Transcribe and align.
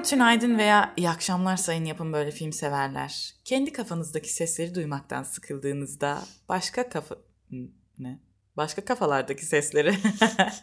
Günaydın, 0.00 0.16
tünaydın 0.16 0.58
veya 0.58 0.94
iyi 0.96 1.10
akşamlar 1.10 1.56
sayın 1.56 1.84
yapın 1.84 2.12
böyle 2.12 2.30
film 2.30 2.52
severler. 2.52 3.34
Kendi 3.44 3.72
kafanızdaki 3.72 4.32
sesleri 4.32 4.74
duymaktan 4.74 5.22
sıkıldığınızda 5.22 6.18
başka 6.48 6.88
kafa... 6.88 7.16
Ne? 7.98 8.20
Başka 8.56 8.84
kafalardaki 8.84 9.46
sesleri 9.46 9.94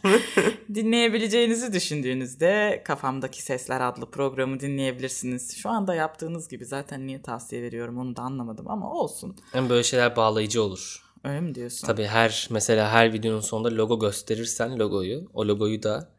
dinleyebileceğinizi 0.74 1.72
düşündüğünüzde 1.72 2.82
Kafamdaki 2.84 3.42
Sesler 3.42 3.80
adlı 3.80 4.10
programı 4.10 4.60
dinleyebilirsiniz. 4.60 5.56
Şu 5.56 5.68
anda 5.70 5.94
yaptığınız 5.94 6.48
gibi 6.48 6.64
zaten 6.64 7.06
niye 7.06 7.22
tavsiye 7.22 7.62
veriyorum 7.62 7.98
onu 7.98 8.16
da 8.16 8.22
anlamadım 8.22 8.70
ama 8.70 8.92
olsun. 8.92 9.36
Hem 9.52 9.68
böyle 9.68 9.82
şeyler 9.82 10.16
bağlayıcı 10.16 10.62
olur. 10.62 11.02
Öyle 11.24 11.40
mi 11.40 11.54
diyorsun? 11.54 11.86
Tabii 11.86 12.04
her 12.04 12.48
mesela 12.50 12.90
her 12.90 13.12
videonun 13.12 13.40
sonunda 13.40 13.76
logo 13.76 13.98
gösterirsen 13.98 14.78
logoyu, 14.78 15.30
o 15.34 15.48
logoyu 15.48 15.82
da 15.82 16.17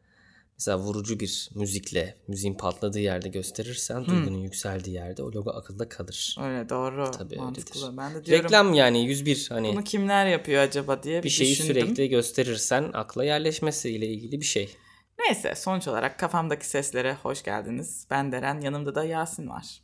mesela 0.60 0.78
vurucu 0.78 1.20
bir 1.20 1.50
müzikle, 1.56 2.16
müziğin 2.28 2.54
patladığı 2.54 3.00
yerde 3.00 3.30
gösterirsen, 3.30 4.06
duygunun 4.06 4.38
yükseldiği 4.38 4.96
yerde 4.96 5.24
o 5.24 5.32
logo 5.32 5.52
akılda 5.52 5.90
kalır. 5.90 6.36
Öyle 6.44 6.70
doğru. 6.70 7.12
Tabii 7.12 7.36
Mantıklı. 7.36 7.80
öyledir. 7.80 7.98
Ben 7.98 8.16
de 8.16 8.26
diyorum 8.26 8.46
Reklam 8.46 8.74
yani 8.74 9.06
101 9.06 9.46
hani 9.50 9.72
bunu 9.74 9.84
kimler 9.84 10.26
yapıyor 10.26 10.62
acaba 10.62 11.04
diye 11.04 11.24
bir 11.24 11.30
şeyi 11.30 11.52
düşündüm. 11.52 11.74
sürekli 11.74 12.10
gösterirsen 12.10 12.90
akla 12.94 13.26
yerleşmesiyle 13.26 14.08
ilgili 14.08 14.40
bir 14.40 14.46
şey. 14.46 14.76
Neyse 15.20 15.56
sonuç 15.56 15.88
olarak 15.88 16.20
kafamdaki 16.20 16.68
seslere 16.68 17.14
hoş 17.14 17.44
geldiniz. 17.44 18.08
Ben 18.10 18.32
Deren, 18.32 18.62
yanımda 18.62 18.96
da 18.96 19.04
Yasin 19.04 19.50
var. 19.50 19.82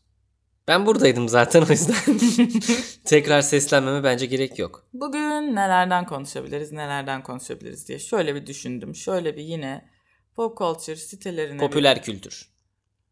Ben 0.68 0.86
buradaydım 0.86 1.30
zaten 1.30 1.62
o 1.62 1.70
yüzden 1.70 1.96
tekrar 3.06 3.42
seslenmeme 3.42 4.04
bence 4.04 4.26
gerek 4.26 4.60
yok. 4.60 4.88
Bugün 4.94 5.56
nelerden 5.56 6.06
konuşabiliriz, 6.06 6.72
nelerden 6.72 7.24
konuşabiliriz 7.24 7.88
diye 7.88 8.00
şöyle 8.00 8.36
bir 8.36 8.48
düşündüm. 8.48 8.96
Şöyle 8.96 9.38
bir 9.38 9.44
yine 9.44 9.95
pop 10.36 10.58
culture 10.58 10.96
sitelerine 10.96 11.58
Popüler 11.58 12.04
kültür. 12.04 12.50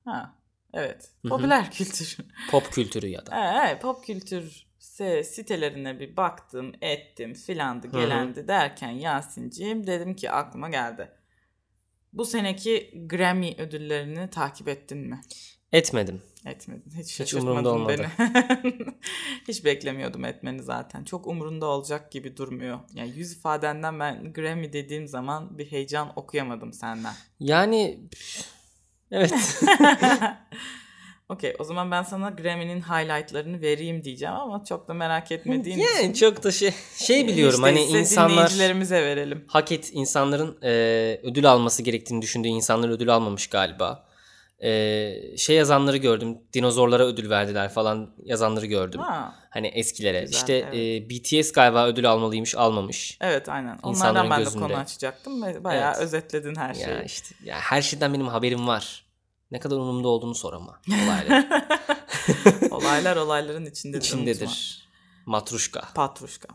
bir... 0.06 0.12
Ha, 0.12 0.36
evet. 0.74 1.12
Popüler 1.30 1.72
kültür. 1.72 2.18
Pop 2.52 2.72
kültürü 2.72 3.08
ya 3.08 3.26
da. 3.26 3.36
evet, 3.66 3.82
pop 3.82 4.06
kültür 4.06 4.66
sitelerine 5.24 6.00
bir 6.00 6.18
baktım, 6.18 6.74
ettim, 6.82 7.34
filandı, 7.34 7.88
gelendi 7.88 8.48
derken 8.48 8.92
Yasin'ciğim 8.92 9.88
dedim 9.88 10.16
ki 10.16 10.32
aklıma 10.32 10.70
geldi. 10.70 11.12
Bu 12.14 12.26
seneki 12.26 13.04
Grammy 13.08 13.56
ödüllerini 13.58 14.30
takip 14.30 14.68
ettin 14.68 14.98
mi? 14.98 15.22
Etmedim. 15.74 16.22
Etmedin. 16.46 16.92
Hiç, 16.98 17.20
Hiç 17.20 17.34
umurumda 17.34 17.72
olmadı. 17.72 18.10
beni. 18.20 18.74
Hiç 19.48 19.66
beklemiyordum 19.66 20.26
etmeni 20.26 20.64
zaten. 20.64 21.04
Çok 21.04 21.28
umurunda 21.28 21.66
olacak 21.66 22.12
gibi 22.12 22.38
durmuyor. 22.38 22.80
Yani 22.94 23.12
yüz 23.16 23.32
ifadenden 23.32 24.00
ben 24.00 24.34
Grammy 24.34 24.74
dediğim 24.74 25.08
zaman 25.08 25.58
bir 25.58 25.72
heyecan 25.72 26.12
okuyamadım 26.16 26.74
senden. 26.74 27.14
Yani 27.40 28.00
evet. 29.12 29.34
Okey 31.30 31.56
o 31.60 31.64
zaman 31.64 31.92
ben 31.92 32.04
sana 32.04 32.30
Grammy'nin 32.30 32.82
highlightlarını 32.82 33.62
vereyim 33.62 34.04
diyeceğim 34.04 34.36
ama 34.36 34.66
çok 34.66 34.88
da 34.88 34.94
merak 34.94 35.32
etmediğin 35.32 35.78
için. 35.80 35.96
yani 35.96 36.16
çok 36.16 36.44
da 36.44 36.52
şey 36.52 36.74
şey 36.98 37.28
biliyorum 37.28 37.60
hiç 37.60 37.64
hani 37.66 37.82
insanlar 37.84 38.52
verelim. 38.92 39.46
hak 39.48 39.72
et 39.72 39.90
insanların 39.94 40.58
e, 40.64 40.72
ödül 41.24 41.52
alması 41.52 41.84
gerektiğini 41.84 42.22
düşündüğü 42.22 42.48
insanlar 42.48 42.90
ödül 42.90 43.16
almamış 43.16 43.48
galiba. 43.48 44.06
E, 44.64 45.38
şey 45.38 45.56
yazanları 45.56 45.98
gördüm. 45.98 46.38
Dinozorlara 46.54 47.04
ödül 47.06 47.30
verdiler 47.30 47.70
falan 47.70 48.16
yazanları 48.24 48.66
gördüm. 48.66 49.02
Ha, 49.02 49.36
Hani 49.50 49.68
eskilere. 49.68 50.22
Güzel, 50.22 50.34
işte 50.38 50.54
evet. 50.54 50.76
e, 50.76 51.10
BTS 51.10 51.52
galiba 51.52 51.88
ödül 51.88 52.12
almalıymış, 52.12 52.56
almamış. 52.56 53.18
evet 53.22 53.50
aynen. 53.50 53.70
Onlardan 53.84 53.90
İnsanların 53.90 54.30
ben 54.30 54.40
de 54.40 54.44
gözünde. 54.44 54.64
konu 54.64 54.76
açacaktım 54.76 55.42
bayağı 55.64 55.92
Evet. 55.94 56.02
özetledin 56.04 56.56
her 56.56 56.74
şeyi. 56.74 56.88
Ya 56.90 57.04
işte 57.04 57.36
ya 57.44 57.56
her 57.60 57.82
şeyden 57.82 58.14
benim 58.14 58.28
haberim 58.28 58.68
var. 58.68 59.06
Ne 59.52 59.60
kadar 59.60 59.76
umurumda 59.76 60.08
olduğunu 60.08 60.36
sor 60.36 60.54
ama 60.54 60.82
olaylar. 61.06 61.46
Olaylar 62.72 63.16
olayların 63.18 63.66
içindedir. 63.66 64.14
unutma. 64.14 64.32
İçindedir. 64.32 64.84
Matruşka. 65.26 65.82
Patruşka. 65.96 66.48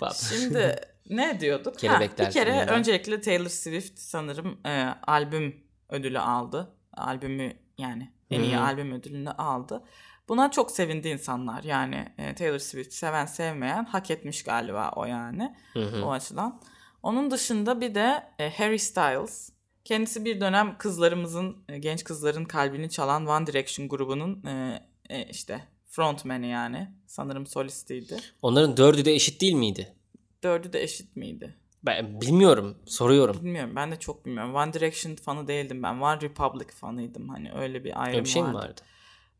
Pat- 0.00 0.28
Şimdi 0.28 0.80
ne 1.10 1.40
diyorduk? 1.40 1.82
Ha, 1.84 2.00
bir 2.00 2.08
kere 2.16 2.30
filminden. 2.30 2.68
öncelikle 2.68 3.20
Taylor 3.20 3.48
Swift 3.48 3.98
sanırım 3.98 4.58
e, 4.66 4.84
albüm 5.06 5.56
ödülü 5.88 6.18
aldı. 6.18 6.70
Albümü 6.96 7.52
yani 7.78 8.12
en 8.30 8.42
iyi 8.42 8.56
hı. 8.56 8.60
albüm 8.60 8.92
ödülünü 8.92 9.30
aldı. 9.30 9.84
Buna 10.28 10.50
çok 10.50 10.70
sevindi 10.70 11.08
insanlar. 11.08 11.64
Yani 11.64 12.14
e, 12.18 12.34
Taylor 12.34 12.58
Swift 12.58 12.92
seven 12.92 13.26
sevmeyen 13.26 13.84
hak 13.84 14.10
etmiş 14.10 14.42
galiba 14.42 14.92
o 14.96 15.04
yani 15.04 15.56
hı. 15.72 16.04
o 16.04 16.10
açıdan. 16.10 16.60
Onun 17.02 17.30
dışında 17.30 17.80
bir 17.80 17.94
de 17.94 18.22
e, 18.38 18.50
Harry 18.50 18.78
Styles. 18.78 19.52
Kendisi 19.84 20.24
bir 20.24 20.40
dönem 20.40 20.78
kızlarımızın, 20.78 21.64
e, 21.68 21.78
genç 21.78 22.04
kızların 22.04 22.44
kalbini 22.44 22.90
çalan 22.90 23.26
One 23.26 23.46
Direction 23.46 23.88
grubunun 23.88 24.46
e, 24.46 24.82
e, 25.08 25.24
işte 25.24 25.68
frontman'i 25.88 26.48
yani. 26.48 26.88
Sanırım 27.06 27.46
solistiydi. 27.46 28.16
Onların 28.42 28.76
dördü 28.76 29.04
de 29.04 29.12
eşit 29.12 29.40
değil 29.40 29.54
miydi? 29.54 29.94
Dördü 30.42 30.72
de 30.72 30.82
eşit 30.82 31.16
miydi? 31.16 31.56
Ben 31.84 32.20
bilmiyorum. 32.20 32.78
Soruyorum. 32.86 33.36
Bilmiyorum. 33.44 33.72
Ben 33.76 33.90
de 33.92 33.98
çok 33.98 34.26
bilmiyorum. 34.26 34.54
One 34.54 34.72
Direction 34.72 35.14
fanı 35.16 35.48
değildim 35.48 35.82
ben. 35.82 35.94
One 36.00 36.20
Republic 36.20 36.66
fanıydım. 36.74 37.28
Hani 37.28 37.52
öyle 37.52 37.84
bir 37.84 38.02
ayrım 38.02 38.14
Öyle 38.14 38.24
bir 38.24 38.28
şey 38.30 38.42
vardı. 38.42 38.52
mi 38.56 38.58
vardı? 38.62 38.80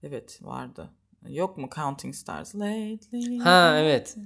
Evet 0.02 0.38
vardı. 0.42 0.90
Yok 1.28 1.58
mu 1.58 1.68
Counting 1.74 2.14
Stars? 2.14 2.54
Lately. 2.54 3.38
Ha 3.38 3.74
evet. 3.78 4.16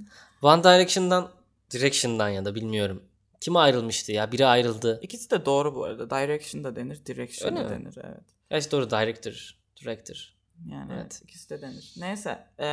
One 0.41 0.63
Direction'dan 0.63 1.31
Direction'dan 1.71 2.29
ya 2.29 2.45
da 2.45 2.55
bilmiyorum. 2.55 3.03
Kim 3.41 3.55
ayrılmıştı 3.55 4.11
ya? 4.11 4.31
Biri 4.31 4.45
ayrıldı. 4.45 4.99
İkisi 5.01 5.31
de 5.31 5.45
doğru 5.45 5.75
bu 5.75 5.83
arada. 5.83 6.09
Direction 6.09 6.63
da 6.63 6.75
denir, 6.75 7.05
Direction 7.05 7.49
Öyle 7.55 7.65
da 7.65 7.69
mi? 7.69 7.85
denir. 7.85 7.95
Evet. 8.03 8.23
Ya 8.49 8.57
işte 8.57 8.71
doğru 8.71 8.89
director. 8.89 9.55
Director. 9.81 10.33
Yani 10.65 10.91
Evet. 10.93 11.01
evet. 11.01 11.21
ikisi 11.23 11.49
de 11.49 11.61
denir. 11.61 11.93
Neyse. 11.97 12.45
Ee, 12.59 12.65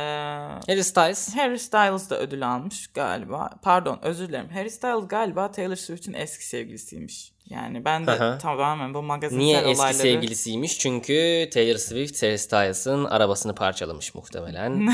Harry 0.67 0.83
Styles. 0.83 1.35
Harry 1.35 1.59
Styles 1.59 2.09
da 2.09 2.19
ödül 2.19 2.47
almış 2.47 2.87
galiba. 2.87 3.49
Pardon 3.61 3.99
özür 4.01 4.27
dilerim. 4.27 4.49
Harry 4.49 4.69
Styles 4.69 5.07
galiba 5.07 5.51
Taylor 5.51 5.75
Swift'in 5.75 6.13
eski 6.13 6.47
sevgilisiymiş. 6.47 7.31
Yani 7.49 7.85
ben 7.85 8.07
de 8.07 8.11
hı. 8.11 8.37
tamamen 8.41 8.93
bu 8.93 9.01
magazinsel 9.01 9.43
Niye 9.43 9.57
eski 9.57 9.81
olayları... 9.81 10.01
sevgilisiymiş? 10.01 10.79
Çünkü 10.79 11.49
Taylor 11.53 11.77
Swift 11.77 12.23
Harry 12.23 12.37
Styles'ın 12.37 13.05
arabasını 13.05 13.55
parçalamış 13.55 14.15
muhtemelen. 14.15 14.89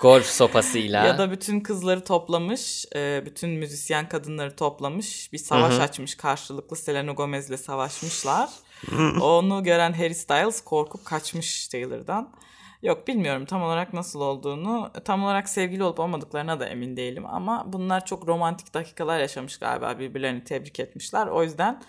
Golf 0.00 0.26
sopasıyla. 0.26 1.04
Ya 1.06 1.18
da 1.18 1.30
bütün 1.30 1.60
kızları 1.60 2.04
toplamış, 2.04 2.84
bütün 3.26 3.50
müzisyen 3.50 4.08
kadınları 4.08 4.56
toplamış, 4.56 5.32
bir 5.32 5.38
savaş 5.38 5.72
Hı 5.72 5.78
hı. 5.78 5.82
açmış 5.82 6.14
karşılıklı 6.14 6.76
Selena 6.76 7.12
Gomez'le 7.12 7.56
savaşmışlar. 7.58 8.48
Onu 9.20 9.62
gören 9.62 9.92
Harry 9.92 10.14
Styles 10.14 10.64
korkup 10.64 11.04
kaçmış 11.04 11.68
Taylor'dan. 11.68 12.34
Yok 12.82 13.08
bilmiyorum 13.08 13.44
tam 13.44 13.62
olarak 13.62 13.92
nasıl 13.92 14.20
olduğunu. 14.20 14.90
Tam 15.04 15.24
olarak 15.24 15.48
sevgili 15.48 15.84
olup 15.84 16.00
olmadıklarına 16.00 16.60
da 16.60 16.66
emin 16.66 16.96
değilim 16.96 17.26
ama 17.26 17.64
bunlar 17.72 18.06
çok 18.06 18.28
romantik 18.28 18.74
dakikalar 18.74 19.18
yaşamış 19.18 19.58
galiba 19.58 19.98
birbirlerini 19.98 20.44
tebrik 20.44 20.80
etmişler. 20.80 21.26
O 21.26 21.42
yüzden 21.42 21.82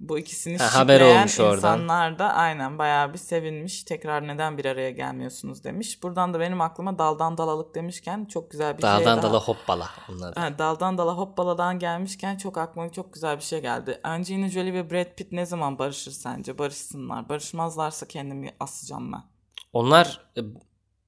bu 0.00 0.18
ikisini 0.18 0.58
Ha, 0.58 0.74
haber 0.78 1.00
olmuş 1.00 1.40
oradan. 1.40 1.56
insanlar 1.56 2.18
da 2.18 2.32
aynen 2.32 2.78
bayağı 2.78 3.12
bir 3.12 3.18
sevinmiş. 3.18 3.84
Tekrar 3.84 4.28
neden 4.28 4.58
bir 4.58 4.64
araya 4.64 4.90
gelmiyorsunuz 4.90 5.64
demiş. 5.64 6.02
Buradan 6.02 6.34
da 6.34 6.40
benim 6.40 6.60
aklıma 6.60 6.98
daldan 6.98 7.38
dalalık 7.38 7.74
demişken 7.74 8.24
çok 8.24 8.50
güzel 8.50 8.76
bir 8.78 8.82
şey 8.82 8.90
Dağdan 8.90 9.04
daha. 9.22 9.22
dala 9.22 9.40
hoppala. 9.40 9.88
Onlar. 10.10 10.34
Ha, 10.36 10.58
daldan 10.58 10.98
dala 10.98 11.16
hoppaladan 11.16 11.78
gelmişken 11.78 12.36
çok 12.36 12.58
aklıma 12.58 12.92
çok 12.92 13.12
güzel 13.14 13.36
bir 13.36 13.42
şey 13.42 13.60
geldi. 13.62 14.00
Angelina 14.04 14.48
Jolie 14.48 14.74
ve 14.74 14.90
Brad 14.90 15.14
Pitt 15.16 15.32
ne 15.32 15.46
zaman 15.46 15.78
barışır 15.78 16.10
sence? 16.12 16.58
Barışsınlar. 16.58 17.28
Barışmazlarsa 17.28 18.06
kendimi 18.08 18.50
asacağım 18.60 19.12
ben. 19.12 19.22
Onlar 19.72 20.20
e, 20.36 20.40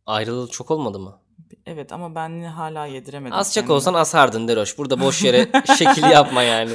ayrılalı 0.07 0.49
çok 0.49 0.71
olmadı 0.71 0.99
mı? 0.99 1.19
Evet 1.67 1.93
ama 1.93 2.15
ben 2.15 2.43
hala 2.45 2.87
yediremedim. 2.87 3.37
Asacak 3.37 3.55
kendimi. 3.63 3.75
olsan 3.77 3.95
asardın 3.95 4.49
Deroş. 4.49 4.79
Burada 4.79 5.01
boş 5.01 5.23
yere 5.23 5.49
şekil 5.79 6.03
yapma 6.03 6.43
yani. 6.43 6.71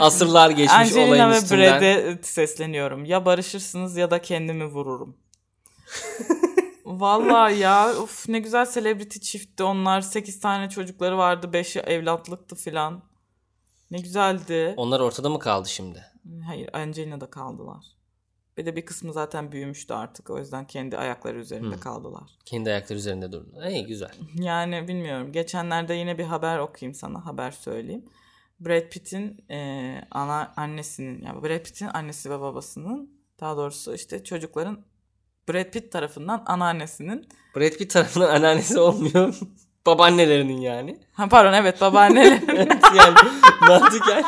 Asırlar 0.00 0.50
geçmiş 0.50 0.72
Angelina 0.72 1.06
olayın 1.08 1.30
ve 1.30 1.38
üstünden. 1.38 1.80
Brad'e 1.80 2.18
sesleniyorum. 2.22 3.04
Ya 3.04 3.24
barışırsınız 3.24 3.96
ya 3.96 4.10
da 4.10 4.22
kendimi 4.22 4.64
vururum. 4.66 5.16
Vallahi 6.84 7.58
ya 7.58 7.92
uf 8.02 8.28
ne 8.28 8.38
güzel 8.38 8.70
celebrity 8.72 9.18
çiftti 9.18 9.62
onlar. 9.62 10.00
8 10.00 10.40
tane 10.40 10.70
çocukları 10.70 11.18
vardı. 11.18 11.50
5'i 11.52 11.80
evlatlıktı 11.80 12.56
filan. 12.56 13.02
Ne 13.90 13.98
güzeldi. 13.98 14.74
Onlar 14.76 15.00
ortada 15.00 15.28
mı 15.28 15.38
kaldı 15.38 15.68
şimdi? 15.68 16.04
Hayır 16.46 16.70
Angelina 16.72 17.30
kaldılar. 17.30 17.95
Bir 18.56 18.66
de 18.66 18.76
bir 18.76 18.86
kısmı 18.86 19.12
zaten 19.12 19.52
büyümüştü 19.52 19.94
artık. 19.94 20.30
O 20.30 20.38
yüzden 20.38 20.66
kendi 20.66 20.96
ayakları 20.98 21.38
üzerinde 21.38 21.74
Hmm. 21.74 21.80
kaldılar. 21.80 22.22
Kendi 22.44 22.70
ayakları 22.70 22.98
üzerinde 22.98 23.32
durdu. 23.32 23.48
İyi 23.70 23.86
güzel. 23.86 24.10
Yani 24.34 24.88
bilmiyorum. 24.88 25.32
Geçenlerde 25.32 25.94
yine 25.94 26.18
bir 26.18 26.24
haber 26.24 26.58
okuyayım 26.58 26.94
sana. 26.94 27.26
Haber 27.26 27.50
söyleyeyim. 27.50 28.04
Brad 28.60 28.88
Pitt'in 28.88 29.44
e, 29.50 30.00
ana 30.10 30.52
annesinin 30.56 31.22
yani 31.22 31.42
Brad 31.42 31.58
Pitt'in 31.64 31.86
annesi 31.94 32.30
ve 32.30 32.40
babasının 32.40 33.10
daha 33.40 33.56
doğrusu 33.56 33.94
işte 33.94 34.24
çocukların 34.24 34.84
Brad 35.48 35.70
Pitt 35.70 35.92
tarafından 35.92 36.42
anneannesinin 36.46 37.28
Brad 37.56 37.70
Pitt 37.72 37.90
tarafından 37.92 38.34
anneannesi 38.34 38.78
olmuyor. 38.80 39.38
Babaannelerinin 39.86 40.60
yani. 40.60 40.98
ha 41.12 41.28
pardon 41.28 41.52
evet 41.52 41.80
babaannelerinin 41.80 42.48
Evet 42.56 42.82
yani 42.96 43.14
mantıken. 43.68 44.24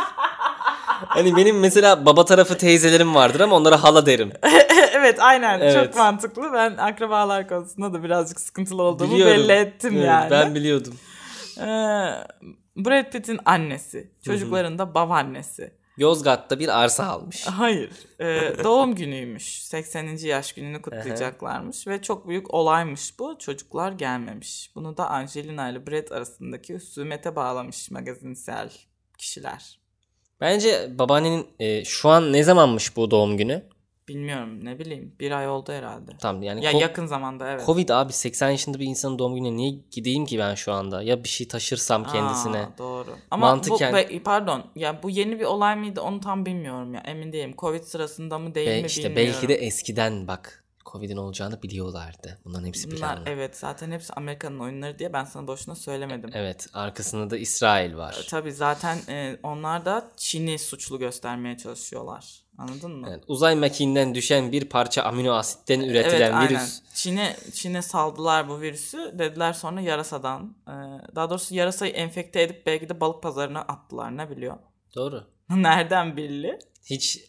Hani 1.06 1.36
benim 1.36 1.60
mesela 1.60 2.06
baba 2.06 2.24
tarafı 2.24 2.58
teyzelerim 2.58 3.14
vardır 3.14 3.40
ama 3.40 3.56
onlara 3.56 3.82
hala 3.82 4.06
derim. 4.06 4.32
evet 4.92 5.20
aynen 5.20 5.60
Evet. 5.60 5.84
çok 5.84 5.96
mantıklı. 5.96 6.52
Ben 6.52 6.76
akrabalar 6.76 7.48
konusunda 7.48 7.92
da 7.92 8.02
birazcık 8.02 8.40
sıkıntılı 8.40 8.82
olduğumu 8.82 9.14
Biliyorum. 9.14 9.36
belli 9.36 9.52
ettim 9.52 9.94
Evet, 9.96 10.06
yani. 10.06 10.30
Ben 10.30 10.54
biliyordum. 10.54 10.94
Ee, 11.58 11.64
Brad 12.76 13.12
Pitt'in 13.12 13.40
annesi, 13.44 14.12
çocukların 14.24 14.78
da 14.78 14.94
babaannesi. 14.94 15.78
Yozgat'ta 15.96 16.58
bir 16.58 16.82
arsa 16.82 17.06
almış. 17.06 17.46
Hayır. 17.46 17.90
Ee, 18.20 18.52
doğum 18.64 18.94
günüymüş. 18.94 19.62
80. 19.62 20.16
yaş 20.16 20.52
gününü 20.52 20.82
kutlayacaklarmış 20.82 21.86
ve 21.86 22.02
çok 22.02 22.28
büyük 22.28 22.54
olaymış 22.54 23.18
bu. 23.18 23.38
Çocuklar 23.38 23.92
gelmemiş. 23.92 24.70
Bunu 24.74 24.96
da 24.96 25.10
Angelina 25.10 25.68
ile 25.70 25.86
Brad 25.86 26.10
arasındaki 26.10 26.74
husumete 26.74 27.36
bağlamış 27.36 27.90
magazinsel 27.90 28.70
kişiler. 29.18 29.78
Bence 30.40 30.98
babaannenin 30.98 31.46
e, 31.58 31.84
şu 31.84 32.08
an 32.08 32.32
ne 32.32 32.42
zamanmış 32.42 32.96
bu 32.96 33.10
doğum 33.10 33.36
günü? 33.36 33.62
Bilmiyorum 34.08 34.64
ne 34.64 34.78
bileyim. 34.78 35.12
Bir 35.20 35.30
ay 35.32 35.48
oldu 35.48 35.72
herhalde. 35.72 36.10
Tam 36.20 36.42
yani 36.42 36.64
Ya 36.64 36.70
yakın 36.70 37.06
zamanda 37.06 37.50
evet. 37.50 37.66
Covid 37.66 37.88
abi 37.88 38.12
80 38.12 38.50
yaşında 38.50 38.78
bir 38.78 38.84
insanın 38.86 39.18
doğum 39.18 39.34
gününe 39.34 39.56
niye 39.56 39.74
gideyim 39.90 40.26
ki 40.26 40.38
ben 40.38 40.54
şu 40.54 40.72
anda? 40.72 41.02
Ya 41.02 41.24
bir 41.24 41.28
şey 41.28 41.48
taşırsam 41.48 42.04
kendisine. 42.04 42.58
Aa, 42.58 42.78
doğru. 42.78 43.10
Ama 43.30 43.46
Mantıken- 43.56 43.92
bu 43.92 43.96
be- 43.96 44.22
pardon 44.22 44.64
ya 44.76 45.02
bu 45.02 45.10
yeni 45.10 45.40
bir 45.40 45.44
olay 45.44 45.76
mıydı 45.76 46.00
onu 46.00 46.20
tam 46.20 46.46
bilmiyorum 46.46 46.94
ya 46.94 47.00
emin 47.06 47.32
değilim. 47.32 47.54
Covid 47.58 47.82
sırasında 47.82 48.38
mı 48.38 48.54
değil 48.54 48.68
Be- 48.68 48.80
mi 48.80 48.86
işte 48.86 49.02
bilmiyorum. 49.10 49.32
belki 49.34 49.48
de 49.48 49.54
eskiden 49.54 50.28
bak 50.28 50.64
Covid'in 50.92 51.16
olacağını 51.16 51.62
biliyorlardı. 51.62 52.38
Bunların 52.44 52.66
hepsi 52.66 52.90
Bunlar 52.90 52.98
planlı. 53.16 53.28
evet 53.30 53.56
zaten 53.56 53.90
hepsi 53.90 54.12
Amerika'nın 54.12 54.58
oyunları 54.58 54.98
diye 54.98 55.12
ben 55.12 55.24
sana 55.24 55.46
boşuna 55.46 55.74
söylemedim. 55.74 56.30
Evet 56.34 56.66
arkasında 56.74 57.30
da 57.30 57.36
İsrail 57.38 57.96
var. 57.96 58.26
Tabii 58.30 58.52
zaten 58.52 58.98
e, 59.08 59.38
onlar 59.42 59.84
da 59.84 60.10
Çin'i 60.16 60.58
suçlu 60.58 60.98
göstermeye 60.98 61.56
çalışıyorlar. 61.56 62.42
Anladın 62.58 62.90
mı? 62.92 63.10
Yani 63.10 63.22
uzay 63.26 63.56
mekiğinden 63.56 64.14
düşen 64.14 64.52
bir 64.52 64.64
parça 64.68 65.02
amino 65.02 65.32
asitten 65.32 65.80
üretilen 65.80 66.40
evet 66.40 66.50
virüs. 66.50 66.80
Çin'e 66.94 67.36
Çin'e 67.52 67.82
saldılar 67.82 68.48
bu 68.48 68.60
virüsü. 68.60 69.14
Dediler 69.18 69.52
sonra 69.52 69.80
yarasadan. 69.80 70.56
e, 70.66 70.72
daha 71.16 71.30
doğrusu 71.30 71.54
yarasayı 71.54 71.92
enfekte 71.92 72.42
edip 72.42 72.66
belki 72.66 72.88
de 72.88 73.00
balık 73.00 73.22
pazarına 73.22 73.60
attılar 73.60 74.16
ne 74.16 74.30
biliyor. 74.30 74.56
Doğru. 74.94 75.24
Nereden 75.50 76.16
belli? 76.16 76.58
Hiç 76.84 77.20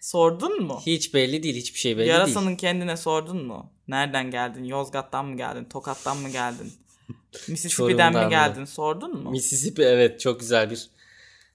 Sordun 0.00 0.62
mu? 0.62 0.80
hiç 0.86 1.14
belli 1.14 1.42
değil, 1.42 1.56
hiçbir 1.56 1.78
şey 1.78 1.98
belli 1.98 2.08
Yarasanın 2.08 2.46
değil. 2.46 2.58
kendine 2.58 2.96
sordun 2.96 3.46
mu? 3.46 3.72
Nereden 3.88 4.30
geldin? 4.30 4.64
Yozgat'tan 4.64 5.26
mı 5.26 5.36
geldin? 5.36 5.64
Tokat'tan 5.64 6.16
mı 6.16 6.28
geldin? 6.28 6.72
Mississippi'den 7.48 8.12
mi 8.24 8.30
geldin? 8.30 8.64
Sordun 8.64 9.22
mu? 9.22 9.30
Mississippi 9.30 9.82
evet 9.82 10.20
çok 10.20 10.40
güzel 10.40 10.70
bir 10.70 10.90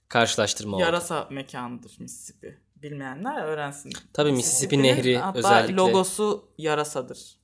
karşılaştırma 0.09 0.75
oldu. 0.75 0.81
Yarasa 0.83 1.27
mekanıdır 1.31 1.95
Mississippi. 1.99 2.57
Bilmeyenler 2.75 3.43
öğrensin. 3.43 3.93
Tabii 4.13 4.31
Mississippi 4.31 4.83
Nehri 4.83 5.17
hatta 5.17 5.39
özellikle. 5.39 5.75
logosu 5.75 6.49
yarasadır. 6.57 7.35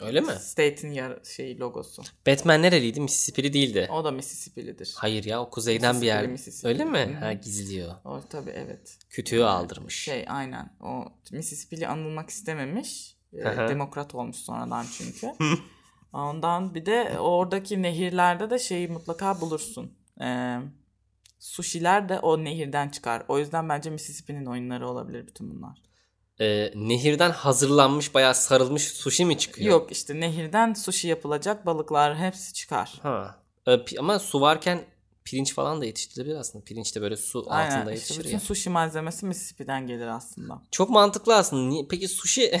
Öyle 0.00 0.20
mi? 0.20 0.32
State'in 0.32 0.92
yara- 0.92 1.24
şey 1.24 1.58
logosu. 1.58 2.02
Batman 2.26 2.62
nereliydi? 2.62 3.00
Mississippi'li 3.00 3.52
değildi. 3.52 3.88
O 3.92 4.04
da 4.04 4.10
Mississippi'lidir. 4.10 4.94
Hayır 4.96 5.24
ya 5.24 5.42
o 5.42 5.50
kuzeyden 5.50 6.00
bir 6.00 6.06
yer. 6.06 6.30
Öyle 6.64 6.84
mi? 6.84 6.98
Hı. 6.98 7.24
Ha 7.24 7.32
gizliyor. 7.32 7.94
O 8.04 8.20
tabii 8.30 8.50
evet. 8.50 8.98
Kütüğü 9.10 9.42
aldırmış. 9.42 10.02
Şey 10.02 10.24
aynen. 10.28 10.76
O 10.80 11.04
Mississippi'li 11.32 11.86
anılmak 11.88 12.30
istememiş. 12.30 13.16
Hı. 13.32 13.68
demokrat 13.68 14.14
olmuş 14.14 14.36
sonradan 14.36 14.86
çünkü. 14.98 15.32
Ondan 16.12 16.74
bir 16.74 16.86
de 16.86 17.18
oradaki 17.18 17.82
nehirlerde 17.82 18.50
de 18.50 18.58
şeyi 18.58 18.88
mutlaka 18.88 19.40
bulursun. 19.40 19.92
Ee, 20.22 20.56
sushi'ler 21.38 22.08
de 22.08 22.18
o 22.18 22.44
nehirden 22.44 22.88
çıkar. 22.88 23.22
O 23.28 23.38
yüzden 23.38 23.68
bence 23.68 23.90
Mississippi'nin 23.90 24.46
oyunları 24.46 24.88
olabilir 24.88 25.26
bütün 25.26 25.50
bunlar. 25.50 25.82
Ee, 26.40 26.72
nehirden 26.74 27.30
hazırlanmış 27.30 28.14
bayağı 28.14 28.34
sarılmış 28.34 28.88
sushi 28.88 29.24
mi 29.24 29.38
çıkıyor? 29.38 29.70
Yok 29.70 29.92
işte 29.92 30.20
nehirden 30.20 30.74
sushi 30.74 31.08
yapılacak 31.08 31.66
balıklar 31.66 32.16
hepsi 32.18 32.52
çıkar. 32.54 32.92
Ha. 33.02 33.38
Ee, 33.66 33.70
pi- 33.70 33.98
ama 33.98 34.18
su 34.18 34.40
varken 34.40 34.84
pirinç 35.24 35.54
falan 35.54 35.80
da 35.80 35.84
yetiştirilebilir 35.84 36.36
aslında. 36.36 36.64
Pirinç 36.64 36.96
de 36.96 37.02
böyle 37.02 37.16
su 37.16 37.46
Aynen 37.48 37.70
altında 37.76 37.92
işte 37.92 38.00
yetişir 38.00 38.18
bütün 38.20 38.30
ya. 38.32 38.40
sushi 38.40 38.70
malzemesi 38.70 39.26
Mississippi'den 39.26 39.86
gelir 39.86 40.06
aslında. 40.06 40.62
Çok 40.70 40.90
mantıklı 40.90 41.36
aslında. 41.36 41.68
Niye? 41.68 41.86
Peki 41.90 42.08
sushi 42.08 42.60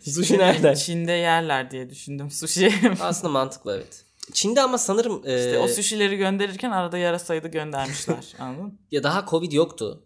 sushi 0.00 0.38
nereden? 0.38 0.74
Çin'de 0.74 1.12
yerler 1.12 1.70
diye 1.70 1.90
düşündüm 1.90 2.30
sushi. 2.30 2.72
aslında 3.00 3.32
mantıklı 3.32 3.76
evet. 3.76 4.04
Çin'de 4.32 4.60
ama 4.62 4.78
sanırım 4.78 5.22
e, 5.26 5.36
İşte 5.38 5.58
o 5.58 5.68
sushi'leri 5.68 6.16
gönderirken 6.16 6.70
arada 6.70 6.98
yarasayı 6.98 7.42
da 7.42 7.48
göndermişler. 7.48 8.34
Anladın 8.38 8.64
mı? 8.64 8.72
ya 8.90 9.02
daha 9.02 9.26
Covid 9.26 9.52
yoktu 9.52 10.02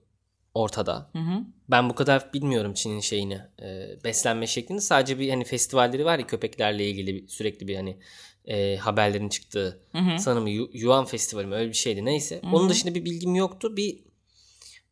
ortada. 0.55 1.11
Hı 1.13 1.19
hı. 1.19 1.41
Ben 1.71 1.91
bu 1.91 1.95
kadar 1.95 2.33
bilmiyorum 2.35 2.75
Çin'in 2.75 3.01
şeyini. 3.01 3.41
e, 3.63 3.89
beslenme 4.05 4.47
şeklini. 4.47 4.81
Sadece 4.81 5.19
bir 5.19 5.31
hani 5.31 5.45
festivalleri 5.45 6.05
var 6.05 6.19
ya 6.19 6.27
köpeklerle 6.27 6.89
ilgili 6.91 7.15
bir- 7.15 7.29
sürekli 7.29 7.69
bir 7.69 7.77
hani 7.77 7.99
e, 8.45 8.77
haberlerin 8.77 9.29
çıktığı. 9.29 9.81
Hı 9.93 9.99
hı. 9.99 10.19
Sanırım 10.19 10.47
Yu- 10.47 10.71
Yuan 10.73 11.05
Festivali 11.05 11.47
mi 11.47 11.55
öyle 11.55 11.69
bir 11.69 11.75
şeydi. 11.77 12.05
Neyse. 12.05 12.41
Hı 12.45 12.47
hı. 12.47 12.57
Onun 12.57 12.69
dışında 12.69 12.95
bir 12.95 13.05
bilgim 13.05 13.35
yoktu. 13.35 13.77
Bir 13.77 14.05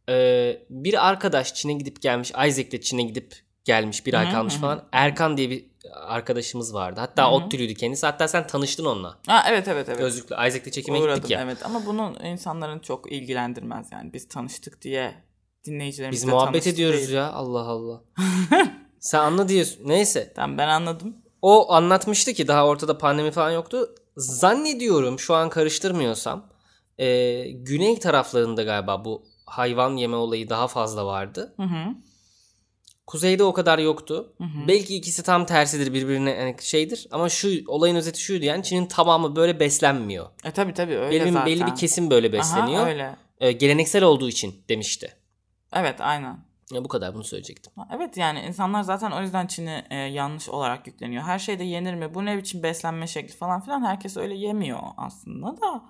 e, 0.09 0.59
bir 0.71 1.09
arkadaş 1.09 1.55
Çin'e 1.55 1.73
gidip 1.73 2.03
gelmiş. 2.03 2.31
Isaac 2.31 2.73
de 2.73 2.81
Çin'e 2.81 3.03
gidip 3.03 3.35
gelmiş. 3.65 4.07
Bir 4.07 4.15
ay 4.15 4.31
kalmış 4.31 4.55
falan. 4.55 4.89
Erkan 4.93 5.37
diye 5.37 5.51
bir 5.51 5.65
arkadaşımız 5.95 6.75
vardı. 6.75 7.01
Hatta 7.01 7.23
Hı 7.23 7.27
hı. 7.27 7.31
ODTÜ'lüydü 7.31 7.75
kendisi. 7.75 8.07
Hatta 8.07 8.29
sen 8.29 8.47
tanıştın 8.47 8.85
onunla. 8.85 9.19
Ha, 9.27 9.45
evet 9.49 9.69
evet 9.69 9.89
evet. 9.89 9.99
Gözlüklü. 9.99 10.35
Isaac'le 10.35 10.73
çekime 10.73 10.99
Uğradım 10.99 11.15
gittik 11.17 11.31
ya. 11.31 11.41
evet 11.43 11.67
ama 11.67 11.87
bunun 11.87 12.25
insanların 12.25 12.79
çok 12.79 13.13
ilgilendirmez 13.13 13.93
yani. 13.93 14.13
Biz 14.13 14.29
tanıştık 14.29 14.83
diye 14.83 15.15
dinleyicilerimizle 15.65 16.27
Biz 16.27 16.33
muhabbet 16.33 16.67
ediyoruz 16.67 17.01
değil. 17.01 17.13
ya. 17.13 17.33
Allah 17.33 17.61
Allah. 17.61 18.01
sen 19.01 19.19
anla 19.19 19.49
diyorsun. 19.49 19.79
Neyse. 19.89 20.33
Tamam 20.37 20.59
ben 20.59 20.69
anladım. 20.69 21.17
O 21.43 21.73
anlatmıştı 21.73 22.33
ki 22.33 22.49
daha 22.49 22.67
ortada 22.67 22.99
pandemi 22.99 23.31
falan 23.31 23.51
yoktu. 23.51 23.95
Zannediyorum 24.17 25.19
şu 25.19 25.35
an 25.35 25.49
karıştırmıyorsam 25.51 26.47
e, 26.99 27.43
güney 27.51 27.99
taraflarında 27.99 28.63
galiba 28.63 29.05
bu 29.05 29.23
hayvan 29.47 29.97
yeme 29.97 30.17
olayı 30.17 30.49
daha 30.49 30.69
fazla 30.69 31.07
vardı. 31.07 31.55
Hı 31.57 31.63
hı. 31.63 31.95
Kuzeyde 33.07 33.45
o 33.45 33.53
kadar 33.53 33.79
yoktu. 33.79 34.35
Hı 34.39 34.45
hı. 34.45 34.69
Belki 34.69 34.97
ikisi 34.97 35.23
tam 35.23 35.47
tersidir 35.47 35.95
birbirine 35.95 36.31
yani 36.31 36.57
şeydir 36.61 37.07
ama 37.11 37.29
şu 37.29 37.49
olayın 37.67 37.97
özeti 37.97 38.21
şuydu 38.21 38.45
yani 38.45 38.63
Çin'in 38.63 38.87
tamamı 38.87 39.37
böyle 39.37 39.61
beslenmiyor. 39.61 40.27
E 40.45 40.51
tabi 40.51 40.75
tabi 40.75 40.97
öyle 40.97 41.21
Belli, 41.21 41.33
zaten. 41.33 41.47
belli 41.47 41.67
bir 41.67 41.75
kesim 41.77 42.11
böyle 42.11 42.33
besleniyor. 42.33 42.81
Aha, 42.83 42.89
öyle. 42.89 43.17
E, 43.41 43.53
geleneksel 43.53 44.05
olduğu 44.05 44.29
için 44.29 44.55
demişti. 44.69 45.13
Evet 45.73 46.01
aynen. 46.01 46.39
Ya 46.73 46.85
bu 46.85 46.89
kadar 46.89 47.15
bunu 47.15 47.25
söyleyecektim. 47.25 47.73
Evet 47.91 48.17
yani 48.17 48.41
insanlar 48.41 48.83
zaten 48.83 49.11
o 49.11 49.21
yüzden 49.21 49.47
Çin'i 49.47 49.85
e, 49.91 49.97
yanlış 49.97 50.49
olarak 50.49 50.87
yükleniyor. 50.87 51.23
Her 51.23 51.39
şeyde 51.39 51.65
yenir 51.65 51.95
mi? 51.95 52.15
Bu 52.15 52.25
ne 52.25 52.39
biçim 52.39 52.63
beslenme 52.63 53.07
şekli 53.07 53.37
falan 53.37 53.61
filan 53.61 53.85
herkes 53.85 54.17
öyle 54.17 54.35
yemiyor 54.35 54.81
aslında 54.97 55.47
da. 55.47 55.85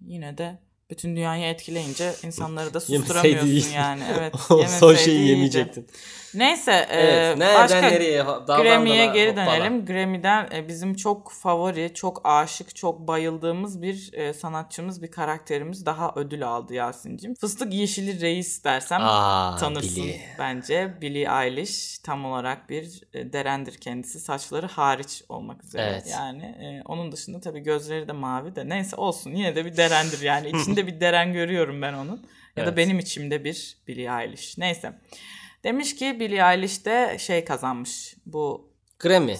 Yine 0.00 0.38
de 0.38 0.58
bütün 0.90 1.16
dünyayı 1.16 1.44
etkileyince 1.44 2.12
insanları 2.22 2.74
da 2.74 2.80
susturamıyorsun 2.80 3.72
yani. 3.74 4.02
Evet. 4.18 4.34
son 4.80 4.94
şeyi 4.94 5.28
yemeyecektin. 5.28 5.86
Neyse 6.34 6.86
e, 6.90 7.00
Evet. 7.00 7.38
Nereden 7.38 7.62
başka 7.62 7.80
nereye? 7.80 8.22
Grammy'ye 8.46 9.06
geri 9.06 9.30
hoppala. 9.30 9.46
dönelim. 9.46 9.86
Grammy'den 9.86 10.48
e, 10.54 10.68
bizim 10.68 10.94
çok 10.94 11.32
favori, 11.32 11.94
çok 11.94 12.20
aşık, 12.24 12.76
çok 12.76 13.08
bayıldığımız 13.08 13.82
bir 13.82 14.10
e, 14.12 14.32
sanatçımız, 14.32 15.02
bir 15.02 15.10
karakterimiz 15.10 15.86
daha 15.86 16.12
ödül 16.16 16.48
aldı 16.48 16.74
Yasin'cim. 16.74 17.34
Fıstık 17.34 17.72
Yeşili 17.74 18.20
Reis 18.20 18.64
dersem 18.64 19.00
Aa, 19.02 19.56
tanırsın 19.56 20.04
Billy. 20.04 20.20
bence. 20.38 20.94
Billie 21.00 21.28
Eilish 21.44 21.98
tam 21.98 22.24
olarak 22.24 22.70
bir 22.70 23.00
e, 23.14 23.32
derendir 23.32 23.76
kendisi. 23.76 24.20
Saçları 24.20 24.66
hariç 24.66 25.22
olmak 25.28 25.64
üzere. 25.64 25.90
Evet. 25.92 26.08
Yani 26.12 26.42
e, 26.44 26.82
onun 26.84 27.12
dışında 27.12 27.40
tabii 27.40 27.60
gözleri 27.60 28.08
de 28.08 28.12
mavi 28.12 28.56
de. 28.56 28.68
Neyse 28.68 28.96
olsun 28.96 29.30
yine 29.30 29.56
de 29.56 29.64
bir 29.64 29.76
derendir 29.76 30.20
yani. 30.22 30.48
İçinde 30.48 30.75
bir 30.86 31.00
deren 31.00 31.32
görüyorum 31.32 31.82
ben 31.82 31.92
onun. 31.92 32.26
Ya 32.56 32.64
da 32.64 32.68
Evet. 32.68 32.76
benim 32.76 32.98
içimde 32.98 33.44
bir 33.44 33.76
Billie 33.88 34.22
Eilish. 34.22 34.58
Neyse. 34.58 35.00
Demiş 35.64 35.96
ki 35.96 36.20
Billie 36.20 36.52
Eilish 36.52 36.84
de 36.84 37.16
şey 37.18 37.44
kazanmış. 37.44 38.14
Bu 38.26 38.70
Grammy. 38.98 39.36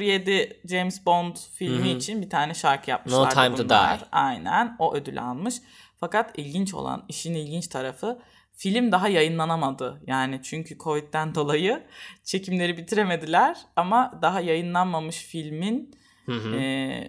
007 0.00 0.60
James 0.70 1.06
Bond 1.06 1.36
filmi 1.54 1.88
Hı 1.90 1.94
hı. 1.94 1.96
için 1.96 2.22
bir 2.22 2.30
tane 2.30 2.54
şarkı 2.54 2.90
yapmışlar. 2.90 3.20
No 3.24 3.28
Time 3.28 3.56
to 3.56 3.68
Die. 3.68 3.98
Aynen 4.12 4.76
o 4.78 4.94
ödül 4.94 5.22
almış. 5.22 5.54
Fakat 6.00 6.38
ilginç 6.38 6.74
olan 6.74 7.04
işin 7.08 7.34
ilginç 7.34 7.68
tarafı 7.68 8.18
film 8.52 8.92
daha 8.92 9.08
yayınlanamadı. 9.08 10.02
Yani 10.06 10.40
çünkü 10.42 10.78
Covid'den 10.78 11.34
dolayı 11.34 11.82
çekimleri 12.24 12.76
bitiremediler 12.78 13.56
ama 13.76 14.18
daha 14.22 14.40
yayınlanmamış 14.40 15.16
filmin 15.16 15.94
Hı 16.26 16.32
hı. 16.32 16.56
e, 16.56 17.08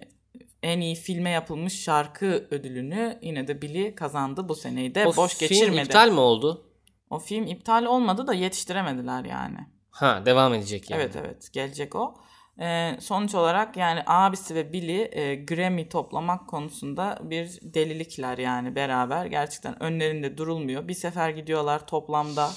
en 0.62 0.80
iyi 0.80 0.94
filme 0.94 1.30
yapılmış 1.30 1.82
şarkı 1.82 2.46
ödülünü 2.50 3.18
yine 3.22 3.48
de 3.48 3.62
Billy 3.62 3.94
kazandı 3.94 4.48
bu 4.48 4.54
seneyi 4.54 4.94
de 4.94 5.06
o 5.06 5.16
boş 5.16 5.34
film 5.34 5.48
geçirmedi. 5.48 5.86
iptal 5.86 6.10
mi 6.10 6.20
oldu? 6.20 6.64
O 7.10 7.18
film 7.18 7.46
iptal 7.46 7.84
olmadı 7.84 8.26
da 8.26 8.34
yetiştiremediler 8.34 9.24
yani. 9.24 9.58
Ha 9.90 10.22
devam 10.26 10.54
edecek 10.54 10.90
yani. 10.90 11.02
Evet 11.02 11.16
evet 11.16 11.52
gelecek 11.52 11.94
o. 11.94 12.14
Ee, 12.60 12.96
sonuç 13.00 13.34
olarak 13.34 13.76
yani 13.76 14.02
abisi 14.06 14.54
ve 14.54 14.72
Billy 14.72 15.08
e, 15.12 15.34
Grammy 15.34 15.88
toplamak 15.88 16.48
konusunda 16.48 17.18
bir 17.22 17.58
delilikler 17.62 18.38
yani 18.38 18.74
beraber. 18.74 19.26
Gerçekten 19.26 19.82
önlerinde 19.82 20.38
durulmuyor. 20.38 20.88
Bir 20.88 20.94
sefer 20.94 21.30
gidiyorlar 21.30 21.86
toplamda 21.86 22.50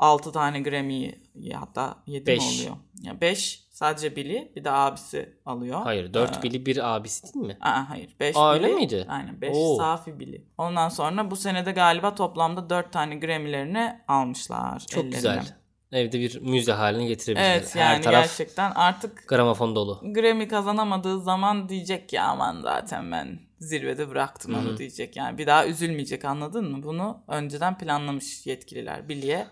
6 0.00 0.32
tane 0.32 0.60
Grammy 0.60 1.12
hatta 1.54 1.96
7 2.06 2.20
mi 2.30 2.36
Beş. 2.36 2.42
oluyor? 2.60 2.76
Ya 3.02 3.20
5 3.20 3.64
sadece 3.70 4.16
Billy 4.16 4.52
bir 4.56 4.64
de 4.64 4.70
abisi 4.70 5.38
alıyor. 5.46 5.80
Hayır 5.82 6.14
4 6.14 6.38
Ee, 6.38 6.42
Billy 6.42 6.66
bir 6.66 6.94
abisi 6.96 7.34
değil 7.34 7.46
mi? 7.46 7.56
Aa, 7.60 7.88
hayır 7.90 8.16
5 8.20 8.36
Aa, 8.36 8.52
öyle 8.54 8.66
miydi? 8.74 9.06
Aynen 9.08 9.40
5 9.40 9.50
Oo. 9.56 9.76
safi 9.76 10.20
Billy. 10.20 10.44
Ondan 10.58 10.88
sonra 10.88 11.30
bu 11.30 11.36
senede 11.36 11.72
galiba 11.72 12.14
toplamda 12.14 12.70
4 12.70 12.92
tane 12.92 13.16
Grammy'lerini 13.16 14.00
almışlar. 14.08 14.78
Çok 14.86 14.98
ellerine. 15.04 15.14
güzel. 15.16 15.56
Evde 15.92 16.20
bir 16.20 16.40
müze 16.40 16.72
haline 16.72 17.06
getirebilirler. 17.06 17.50
Evet 17.56 17.74
Her 17.74 17.92
yani 17.92 18.04
taraf 18.04 18.22
gerçekten 18.24 18.70
artık 18.70 19.28
gramofon 19.28 19.74
dolu. 19.76 20.00
Grammy 20.14 20.48
kazanamadığı 20.48 21.20
zaman 21.20 21.68
diyecek 21.68 22.08
ki 22.08 22.20
aman 22.20 22.60
zaten 22.60 23.12
ben 23.12 23.40
zirvede 23.58 24.08
bıraktım 24.08 24.54
onu 24.54 24.76
diyecek. 24.76 25.16
Yani 25.16 25.38
bir 25.38 25.46
daha 25.46 25.66
üzülmeyecek 25.66 26.24
anladın 26.24 26.70
mı? 26.70 26.82
Bunu 26.82 27.18
önceden 27.28 27.78
planlamış 27.78 28.46
yetkililer. 28.46 29.08
Billy'e 29.08 29.46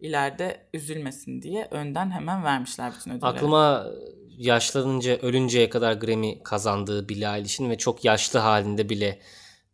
ileride 0.00 0.68
üzülmesin 0.74 1.42
diye 1.42 1.68
önden 1.70 2.10
hemen 2.10 2.44
vermişler 2.44 2.92
bütün 2.98 3.10
ödülleri. 3.10 3.30
Aklıma 3.30 3.86
yaşlanınca 4.38 5.16
ölünceye 5.16 5.68
kadar 5.68 5.92
Grammy 5.92 6.42
kazandığı 6.42 7.08
Billie 7.08 7.36
Eilish'in 7.36 7.70
ve 7.70 7.78
çok 7.78 8.04
yaşlı 8.04 8.38
halinde 8.38 8.88
bile 8.88 9.18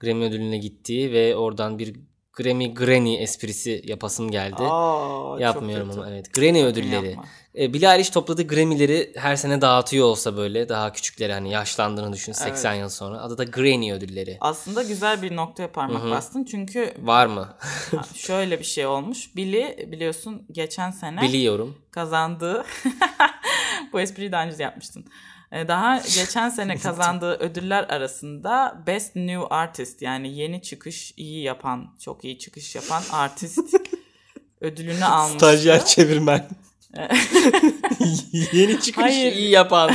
Grammy 0.00 0.25
ödülüne 0.25 0.59
gittiği 0.59 1.12
ve 1.12 1.37
oradan 1.37 1.79
bir 1.79 1.97
Grammy 2.32 2.75
Granny 2.75 3.22
esprisi 3.22 3.82
yapasım 3.84 4.30
geldi. 4.30 4.62
Aa, 4.62 5.40
Yapmıyorum 5.40 5.90
ama 5.90 6.10
evet. 6.10 6.34
Granny 6.34 6.64
ödülleri. 6.64 7.16
E, 7.58 7.72
Billie 7.75 7.92
Eilish 7.94 8.10
topladığı 8.10 8.46
Grammy'leri 8.46 9.12
her 9.16 9.37
sene 9.37 9.60
dağıtıyor 9.60 10.06
olsa 10.06 10.37
böyle 10.37 10.68
daha 10.68 10.92
küçükleri 10.92 11.32
hani 11.32 11.50
yaşlandığını 11.50 12.12
düşün 12.12 12.32
80 12.32 12.75
yıl 12.75 12.88
sonra. 12.88 13.20
Adı 13.20 13.38
da 13.38 13.44
Granny 13.44 13.92
ödülleri. 13.92 14.38
Aslında 14.40 14.82
güzel 14.82 15.22
bir 15.22 15.37
noktaya 15.37 15.72
parmak 15.72 16.10
bastın 16.10 16.44
çünkü 16.44 16.94
Var 17.02 17.26
mı? 17.26 17.56
şöyle 18.14 18.58
bir 18.58 18.64
şey 18.64 18.87
olmuş. 18.87 19.37
Billy 19.37 19.92
biliyorsun 19.92 20.46
geçen 20.52 20.90
sene 20.90 21.22
Biliyorum. 21.22 21.76
kazandığı 21.90 22.64
bu 23.92 24.00
espriyi 24.00 24.32
daha 24.32 24.44
önce 24.44 24.62
yapmıştın. 24.62 25.04
Ee, 25.52 25.69
Daha 25.69 25.97
geçen 26.14 26.49
sene 26.49 26.76
kazandığı 26.76 27.33
ödüller 27.38 27.85
arasında 27.85 28.83
Best 28.87 29.16
New 29.16 29.42
Artist 29.50 30.02
yani 30.02 30.37
yeni 30.37 30.62
çıkış 30.62 31.14
iyi 31.16 31.42
yapan, 31.42 31.95
çok 32.04 32.25
iyi 32.25 32.38
çıkış 32.38 32.75
yapan 32.75 33.02
artist 33.12 33.59
ödülünü 34.61 35.04
almıştı. 35.04 35.38
Stajyer 35.38 35.85
çevirmen. 35.85 36.49
Yeni 38.52 38.80
çıkış 38.80 39.04
Hayır. 39.04 39.33
iyi 39.33 39.50
yapan. 39.50 39.90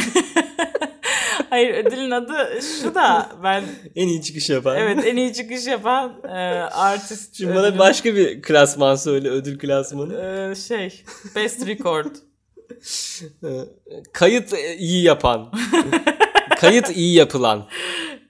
Hayır 1.50 1.74
ödülün 1.74 2.12
adı 2.12 2.60
şu 2.82 2.96
da 2.96 3.30
ben 3.44 3.64
en 3.96 4.08
iyi 4.08 4.22
çıkış 4.24 4.50
yapan. 4.50 4.78
evet 4.78 5.06
en 5.06 5.16
iyi 5.16 5.34
çıkış 5.34 5.68
yapan 5.68 6.14
e, 6.24 6.30
artist 6.72 7.36
Şimdi 7.38 7.56
bana 7.56 7.68
ödülü- 7.68 7.78
başka 7.80 8.16
bir 8.16 8.42
klasman 8.42 8.96
söyle 8.96 9.30
ödül 9.30 9.60
klasmanı. 9.60 10.14
e, 10.52 10.56
şey 10.56 11.04
Best 11.36 11.68
Record. 11.68 12.16
Kayıt 14.14 14.54
iyi 14.78 15.04
yapan. 15.04 15.52
kayıt 16.60 16.90
iyi 16.98 17.14
yapılan. 17.14 17.68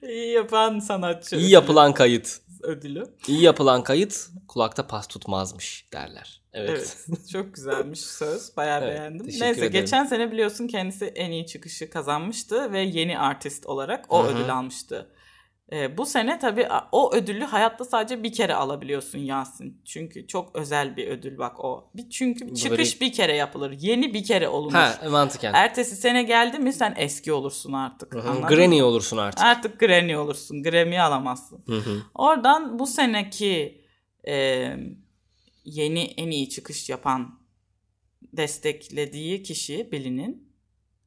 iyi 0.02 0.32
yapan 0.32 0.78
sanatçı 0.78 1.36
İyi 1.36 1.50
yapılan 1.50 1.94
kayıt. 1.94 2.38
ödülü. 2.62 3.04
İyi 3.28 3.42
yapılan 3.42 3.82
kayıt 3.82 4.26
kulakta 4.48 4.86
pas 4.86 5.06
tutmazmış 5.06 5.88
derler. 5.92 6.42
Evet. 6.52 6.70
Evet. 6.70 7.28
Çok 7.32 7.54
güzelmiş 7.54 8.00
söz. 8.00 8.56
Bayağı 8.56 8.82
Evet, 8.84 8.90
beğendim. 8.98 9.26
Neyse 9.26 9.48
ederim. 9.50 9.72
geçen 9.72 10.04
sene 10.04 10.32
biliyorsun 10.32 10.66
kendisi 10.66 11.04
en 11.04 11.30
iyi 11.30 11.46
çıkışı 11.46 11.90
kazanmıştı 11.90 12.72
ve 12.72 12.80
yeni 12.80 13.18
artist 13.18 13.66
olarak 13.66 14.04
o 14.08 14.24
Hı 14.24 14.28
hı. 14.28 14.34
ödül 14.34 14.52
almıştı. 14.52 15.10
Ee, 15.72 15.98
bu 15.98 16.06
sene 16.06 16.38
tabii 16.38 16.68
o 16.92 17.14
ödülü 17.14 17.44
hayatta 17.44 17.84
sadece 17.84 18.22
bir 18.22 18.32
kere 18.32 18.54
alabiliyorsun 18.54 19.18
Yasin. 19.18 19.82
Çünkü 19.84 20.26
çok 20.26 20.56
özel 20.56 20.96
bir 20.96 21.08
ödül 21.08 21.38
bak 21.38 21.64
o. 21.64 21.90
Bir 21.94 22.10
çünkü 22.10 22.54
çıkış 22.54 23.00
bir 23.00 23.12
kere 23.12 23.36
yapılır. 23.36 23.76
Yeni 23.80 24.14
bir 24.14 24.24
kere 24.24 24.48
olunur. 24.48 24.72
Ha 24.72 24.98
mantıken. 25.10 25.54
Ertesi 25.54 25.96
sene 25.96 26.22
geldi 26.22 26.58
mi 26.58 26.72
sen 26.72 26.94
eski 26.96 27.32
olursun 27.32 27.72
artık. 27.72 28.14
Hı 28.14 28.18
hı. 28.18 28.46
Granny 28.46 28.80
mı? 28.80 28.86
olursun 28.86 29.16
artık. 29.16 29.44
Artık 29.44 29.80
Granny 29.80 30.16
olursun. 30.16 30.62
Grammy 30.62 31.00
alamazsın. 31.00 31.64
Hı 31.66 31.76
hı. 31.76 32.02
Oradan 32.14 32.78
bu 32.78 32.86
seneki 32.86 33.84
e, 34.28 34.66
yeni 35.64 36.02
en 36.02 36.30
iyi 36.30 36.48
çıkış 36.48 36.88
yapan 36.90 37.40
desteklediği 38.32 39.42
kişi 39.42 39.92
Billy'nin 39.92 40.52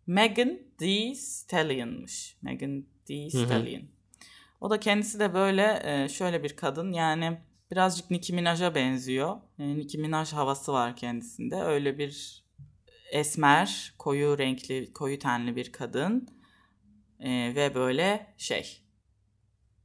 Megan 0.07 0.59
Thee 0.77 1.15
Stallion'mış. 1.15 2.37
Megan 2.41 2.85
Thee 3.05 3.25
hı. 3.25 3.29
Stallion. 3.29 3.98
O 4.61 4.69
da 4.69 4.79
kendisi 4.79 5.19
de 5.19 5.33
böyle 5.33 5.81
e, 5.83 6.09
şöyle 6.09 6.43
bir 6.43 6.55
kadın 6.55 6.91
yani 6.91 7.37
birazcık 7.71 8.11
Nicki 8.11 8.33
Minaj'a 8.33 8.75
benziyor. 8.75 9.37
E, 9.59 9.75
Nicki 9.77 9.97
Minaj 9.97 10.33
havası 10.33 10.73
var 10.73 10.95
kendisinde. 10.95 11.55
Öyle 11.55 11.97
bir 11.97 12.43
esmer, 13.11 13.93
koyu 13.97 14.37
renkli, 14.37 14.93
koyu 14.93 15.19
tenli 15.19 15.55
bir 15.55 15.71
kadın. 15.71 16.27
E, 17.19 17.29
ve 17.55 17.75
böyle 17.75 18.33
şey 18.37 18.81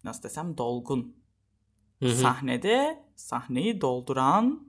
nasıl 0.04 0.22
desem 0.22 0.58
dolgun 0.58 1.16
Hı 2.00 2.06
hı. 2.06 2.14
sahnede 2.14 3.04
sahneyi 3.16 3.80
dolduran 3.80 4.68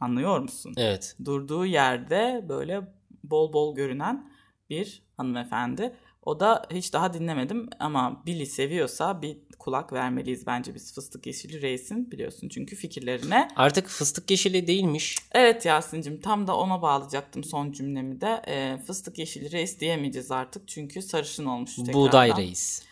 anlıyor 0.00 0.40
musun? 0.40 0.74
Evet. 0.76 1.16
Durduğu 1.24 1.66
yerde 1.66 2.44
böyle 2.48 2.94
bol 3.24 3.52
bol 3.52 3.74
görünen 3.74 4.32
bir 4.70 5.02
hanımefendi. 5.16 5.96
O 6.24 6.40
da 6.40 6.62
hiç 6.70 6.92
daha 6.92 7.14
dinlemedim 7.14 7.68
ama 7.78 8.22
Billy 8.26 8.46
seviyorsa 8.46 9.22
bir 9.22 9.36
kulak 9.58 9.92
vermeliyiz 9.92 10.46
bence 10.46 10.74
biz 10.74 10.94
Fıstık 10.94 11.26
Yeşili 11.26 11.62
Reis'in 11.62 12.10
biliyorsun 12.10 12.48
çünkü 12.48 12.76
fikirlerine. 12.76 13.48
Artık 13.56 13.88
fıstık 13.88 14.30
yeşili 14.30 14.66
değilmiş. 14.66 15.16
Evet 15.32 15.66
Yasin'cim 15.66 16.20
tam 16.20 16.46
da 16.46 16.56
ona 16.56 16.82
bağlayacaktım 16.82 17.44
son 17.44 17.72
cümlemi 17.72 18.20
de. 18.20 18.42
Ee, 18.46 18.78
Fıstık 18.86 19.18
Yeşili 19.18 19.52
Reis 19.52 19.80
diyemeyeceğiz 19.80 20.30
artık 20.30 20.68
çünkü 20.68 21.02
sarışın 21.02 21.44
olmuş 21.44 21.76
tekrardan. 21.76 22.00
Buğday 22.00 22.36
reis. 22.36 22.82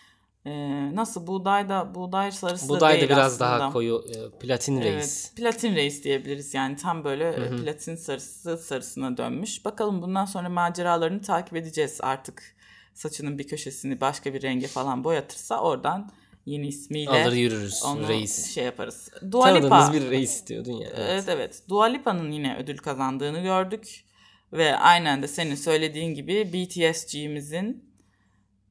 Ee, 0.47 0.94
nasıl 0.94 1.26
buğday 1.26 1.68
da 1.68 1.94
buğday 1.94 2.32
sarısı 2.32 2.68
da 2.68 2.68
Buğday 2.68 2.94
da 2.94 3.00
değil 3.00 3.11
biraz 3.11 3.32
aslında. 3.32 3.50
daha 3.50 3.73
koyu 3.73 4.04
e, 4.08 4.38
platin 4.38 4.80
reis. 4.82 5.25
Evet, 5.26 5.32
platin 5.37 5.75
reis 5.75 6.04
diyebiliriz 6.04 6.54
yani 6.54 6.76
tam 6.76 7.04
böyle 7.04 7.28
e, 7.28 7.50
platin 7.50 7.97
sarısı 7.97 8.58
sarısına 8.58 9.16
dönmüş. 9.16 9.64
Bakalım 9.64 10.02
bundan 10.02 10.25
sonra 10.25 10.49
maceralarını 10.49 11.23
takip 11.23 11.56
edeceğiz 11.56 11.99
artık. 12.02 12.57
Saçının 12.98 13.38
bir 13.38 13.46
köşesini 13.46 14.00
başka 14.00 14.34
bir 14.34 14.42
renge 14.42 14.66
falan 14.66 15.04
boyatırsa 15.04 15.60
oradan 15.60 16.10
yeni 16.46 16.66
ismiyle 16.66 17.10
Alır 17.10 17.32
yürürüz 17.32 17.82
onu 17.84 18.08
reis. 18.08 18.54
şey 18.54 18.64
yaparız. 18.64 19.10
Dua 19.30 19.48
Lipa. 19.48 19.68
Tanıdığımız 19.68 20.02
bir 20.02 20.10
reis 20.10 20.46
diyordun 20.46 20.72
ya. 20.72 20.88
Evet. 20.88 21.08
Evet 21.10 21.24
evet. 21.28 21.62
Dua 21.68 21.84
Lipa'nın 21.84 22.32
yine 22.32 22.56
ödül 22.56 22.78
kazandığını 22.78 23.40
gördük. 23.40 24.04
Ve 24.52 24.76
aynen 24.76 25.22
de 25.22 25.28
senin 25.28 25.54
söylediğin 25.54 26.14
gibi 26.14 26.52
BTS'cimizin 26.52 27.84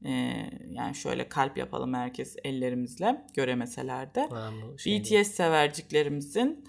e, 0.06 0.12
yani 0.72 0.96
şöyle 0.96 1.30
kalp 1.30 1.58
yapalım 1.58 1.94
herkes 1.94 2.36
ellerimizle 2.44 3.26
göremeseler 3.34 4.16
de. 4.16 4.28
Ha, 4.32 4.52
bu 4.64 4.80
şey- 4.80 5.02
BTS 5.04 5.32
severciklerimizin 5.32 6.66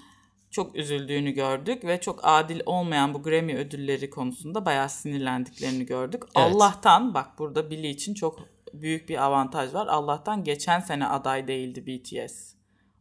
çok 0.50 0.76
üzüldüğünü 0.76 1.31
gördük 1.31 1.85
ve 1.85 2.00
çok 2.00 2.21
adil 2.23 2.61
olmayan 2.67 3.14
bu 3.14 3.23
Grammy 3.23 3.55
ödülleri 3.55 4.11
konusunda 4.11 4.67
bayağı 4.67 4.88
sinirlendiklerini 4.88 5.87
gördük. 5.87 6.23
Evet. 6.23 6.55
Allah'tan 6.55 7.14
bak 7.14 7.38
burada 7.38 7.71
Billy 7.71 7.88
için 7.88 8.14
çok 8.14 8.38
büyük 8.75 9.09
bir 9.09 9.25
avantaj 9.25 9.75
var. 9.75 9.87
Allah'tan 9.87 10.45
geçen 10.45 10.81
sene 10.81 11.07
aday 11.07 11.49
değildi 11.49 11.87
BTS. 11.87 12.55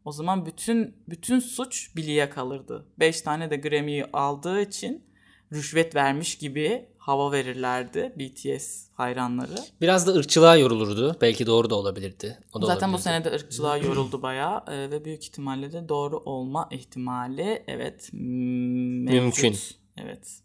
O 0.06 0.12
zaman 0.12 0.46
bütün 0.46 0.96
bütün 1.10 1.40
suç 1.40 1.96
Billy'ye 1.96 2.30
kalırdı. 2.30 2.88
5 3.00 3.22
tane 3.22 3.50
de 3.50 3.58
Grammy'yi 3.58 4.06
aldığı 4.14 4.62
için 4.62 5.07
rüşvet 5.54 5.96
vermiş 5.96 6.38
gibi 6.38 6.86
hava 6.98 7.32
verirlerdi 7.32 8.14
BTS 8.20 8.86
hayranları. 8.94 9.56
Biraz 9.82 10.08
da 10.08 10.14
ırkçılığa 10.14 10.58
yorulurdu. 10.58 11.18
Belki 11.22 11.46
doğru 11.46 11.70
da 11.70 11.76
olabilirdi. 11.76 12.38
O 12.54 12.62
da 12.62 12.66
Zaten 12.66 12.90
bu 12.90 12.96
olabilirdi. 12.96 13.04
sene 13.04 13.24
de 13.24 13.32
ırkçılığa 13.32 13.78
yoruldu 13.78 14.22
bayağı 14.22 14.64
e, 14.68 14.92
ve 14.92 15.06
büyük 15.06 15.24
ihtimalle 15.24 15.72
de 15.74 15.90
doğru 15.90 16.18
olma 16.18 16.68
ihtimali 16.72 17.64
evet 17.68 18.10
mevcut. 18.14 19.22
Mümkün. 19.22 19.58
Evet. 19.98 20.40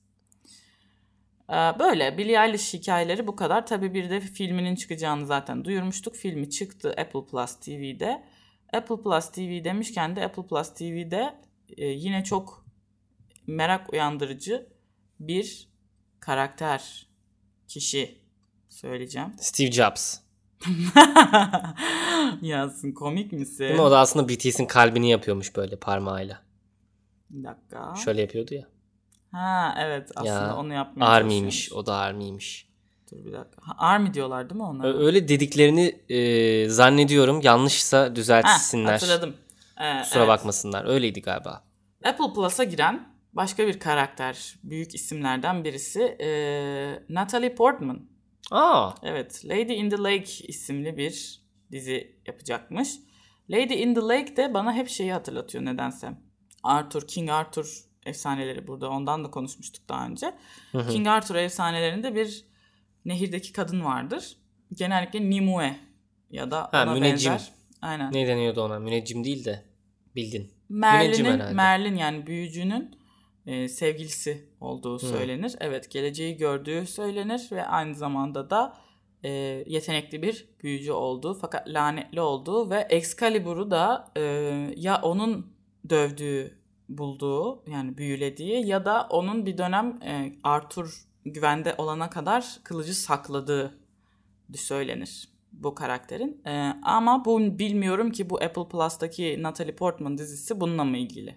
E, 1.50 1.54
Böyle 1.78 2.18
Billie 2.18 2.44
Eilish 2.46 2.74
hikayeleri 2.74 3.26
bu 3.26 3.36
kadar. 3.36 3.66
Tabii 3.66 3.94
bir 3.94 4.10
de 4.10 4.20
filminin 4.20 4.74
çıkacağını 4.74 5.26
zaten 5.26 5.64
duyurmuştuk. 5.64 6.16
Filmi 6.16 6.50
çıktı 6.50 6.94
Apple 6.98 7.24
Plus 7.30 7.54
TV'de. 7.54 8.22
Apple 8.72 8.96
Plus 9.02 9.30
TV 9.30 9.64
demişken 9.64 10.16
de 10.16 10.24
Apple 10.24 10.46
Plus 10.46 10.74
TV'de 10.74 11.34
e, 11.76 11.86
yine 11.86 12.24
çok 12.24 12.64
merak 13.46 13.92
uyandırıcı 13.92 14.71
bir 15.28 15.68
karakter, 16.20 17.06
kişi 17.68 18.18
söyleyeceğim. 18.68 19.32
Steve 19.40 19.72
Jobs. 19.72 20.18
Yasin 22.42 22.92
komik 22.92 23.32
misin? 23.32 23.58
Değil 23.58 23.74
mi? 23.74 23.80
O 23.80 23.90
da 23.90 23.98
aslında 23.98 24.28
BTS'in 24.28 24.66
kalbini 24.66 25.10
yapıyormuş 25.10 25.56
böyle 25.56 25.76
parmağıyla. 25.76 26.40
Bir 27.30 27.44
dakika. 27.44 27.94
Şöyle 28.04 28.20
yapıyordu 28.20 28.54
ya. 28.54 28.64
Ha 29.32 29.74
evet 29.78 30.10
aslında 30.16 30.32
Ya, 30.34 30.56
onu 30.56 30.74
yapmaya 30.74 31.06
Army'miş. 31.06 31.72
O 31.72 31.86
da 31.86 31.94
Army'miş. 31.96 32.68
Dur 33.12 33.24
bir 33.24 33.32
dakika. 33.32 33.62
Ha, 33.62 33.74
Army 33.78 34.14
diyorlar 34.14 34.50
değil 34.50 34.60
mi 34.60 34.66
ona? 34.66 34.86
Öyle 34.86 35.28
dediklerini 35.28 36.00
e, 36.08 36.68
zannediyorum. 36.68 37.40
Yanlışsa 37.42 38.00
Ha, 38.00 38.16
düzeltsinler. 38.16 38.92
hatırladım. 38.92 39.34
Ee, 39.80 40.02
Kusura 40.02 40.18
evet. 40.18 40.28
bakmasınlar. 40.28 40.84
Öyleydi 40.84 41.22
galiba. 41.22 41.64
Apple 42.04 42.32
Plus'a 42.34 42.64
giren 42.64 43.11
başka 43.32 43.66
bir 43.66 43.78
karakter, 43.80 44.54
büyük 44.64 44.94
isimlerden 44.94 45.64
birisi 45.64 46.02
e, 46.02 46.28
Natalie 47.08 47.54
Portman. 47.54 48.08
Aa, 48.50 48.90
Evet, 49.02 49.42
Lady 49.44 49.74
in 49.74 49.90
the 49.90 49.98
Lake 49.98 50.44
isimli 50.48 50.96
bir 50.96 51.42
dizi 51.72 52.16
yapacakmış. 52.26 52.88
Lady 53.50 53.82
in 53.82 53.94
the 53.94 54.00
Lake 54.00 54.36
de 54.36 54.54
bana 54.54 54.72
hep 54.74 54.88
şeyi 54.88 55.12
hatırlatıyor 55.12 55.64
nedense. 55.64 56.08
Arthur, 56.62 57.06
King 57.08 57.30
Arthur 57.30 57.84
efsaneleri 58.06 58.66
burada 58.66 58.90
ondan 58.90 59.24
da 59.24 59.30
konuşmuştuk 59.30 59.88
daha 59.88 60.06
önce. 60.06 60.34
King 60.90 61.06
Arthur 61.08 61.34
efsanelerinde 61.34 62.14
bir 62.14 62.44
nehirdeki 63.04 63.52
kadın 63.52 63.84
vardır. 63.84 64.36
Genellikle 64.72 65.30
Nimue 65.30 65.76
ya 66.30 66.50
da 66.50 66.68
Ha, 66.72 66.82
ona 66.84 66.92
müneccim. 66.94 67.32
benzer. 67.32 67.52
Aynen. 67.82 68.12
ne 68.12 68.26
deniyordu 68.26 68.62
ona? 68.62 68.78
Müneccim 68.78 69.24
değil 69.24 69.44
de 69.44 69.64
bildin. 70.16 70.52
Merlin'in. 70.68 71.54
Merlin 71.54 71.96
yani 71.96 72.26
büyücünün 72.26 72.96
e, 73.46 73.68
sevgilisi 73.68 74.48
olduğu 74.60 74.98
söylenir. 74.98 75.56
Evet, 75.60 75.90
geleceği 75.90 76.36
gördüğü 76.36 76.86
söylenir 76.86 77.48
ve 77.52 77.66
aynı 77.66 77.94
zamanda 77.94 78.50
da 78.50 78.76
e, 79.22 79.30
yetenekli 79.66 80.22
bir 80.22 80.48
büyücü 80.62 80.92
olduğu 80.92 81.34
fakat 81.34 81.68
lanetli 81.68 82.20
olduğu 82.20 82.70
ve 82.70 82.86
Excalibur'u 82.90 83.70
da 83.70 84.12
e, 84.16 84.22
ya 84.76 85.00
onun 85.02 85.46
dövdüğü, 85.90 86.62
bulduğu 86.88 87.70
yani 87.70 87.96
büyülediği 87.98 88.66
ya 88.66 88.84
da 88.84 89.06
onun 89.10 89.46
bir 89.46 89.58
dönem 89.58 89.98
e, 90.02 90.32
Arthur 90.44 91.06
güvende 91.24 91.74
olana 91.78 92.10
kadar 92.10 92.58
kılıcı 92.64 92.94
sakladığı 92.94 93.78
söylenir 94.54 95.32
bu 95.52 95.74
karakterin. 95.74 96.42
Ee, 96.46 96.72
ama 96.82 97.24
bu 97.24 97.58
bilmiyorum 97.58 98.10
ki 98.10 98.30
bu 98.30 98.36
Apple 98.36 98.68
Plus'taki 98.68 99.42
Natalie 99.42 99.74
Portman 99.74 100.18
dizisi 100.18 100.60
bununla 100.60 100.84
mı 100.84 100.96
ilgili? 100.96 101.36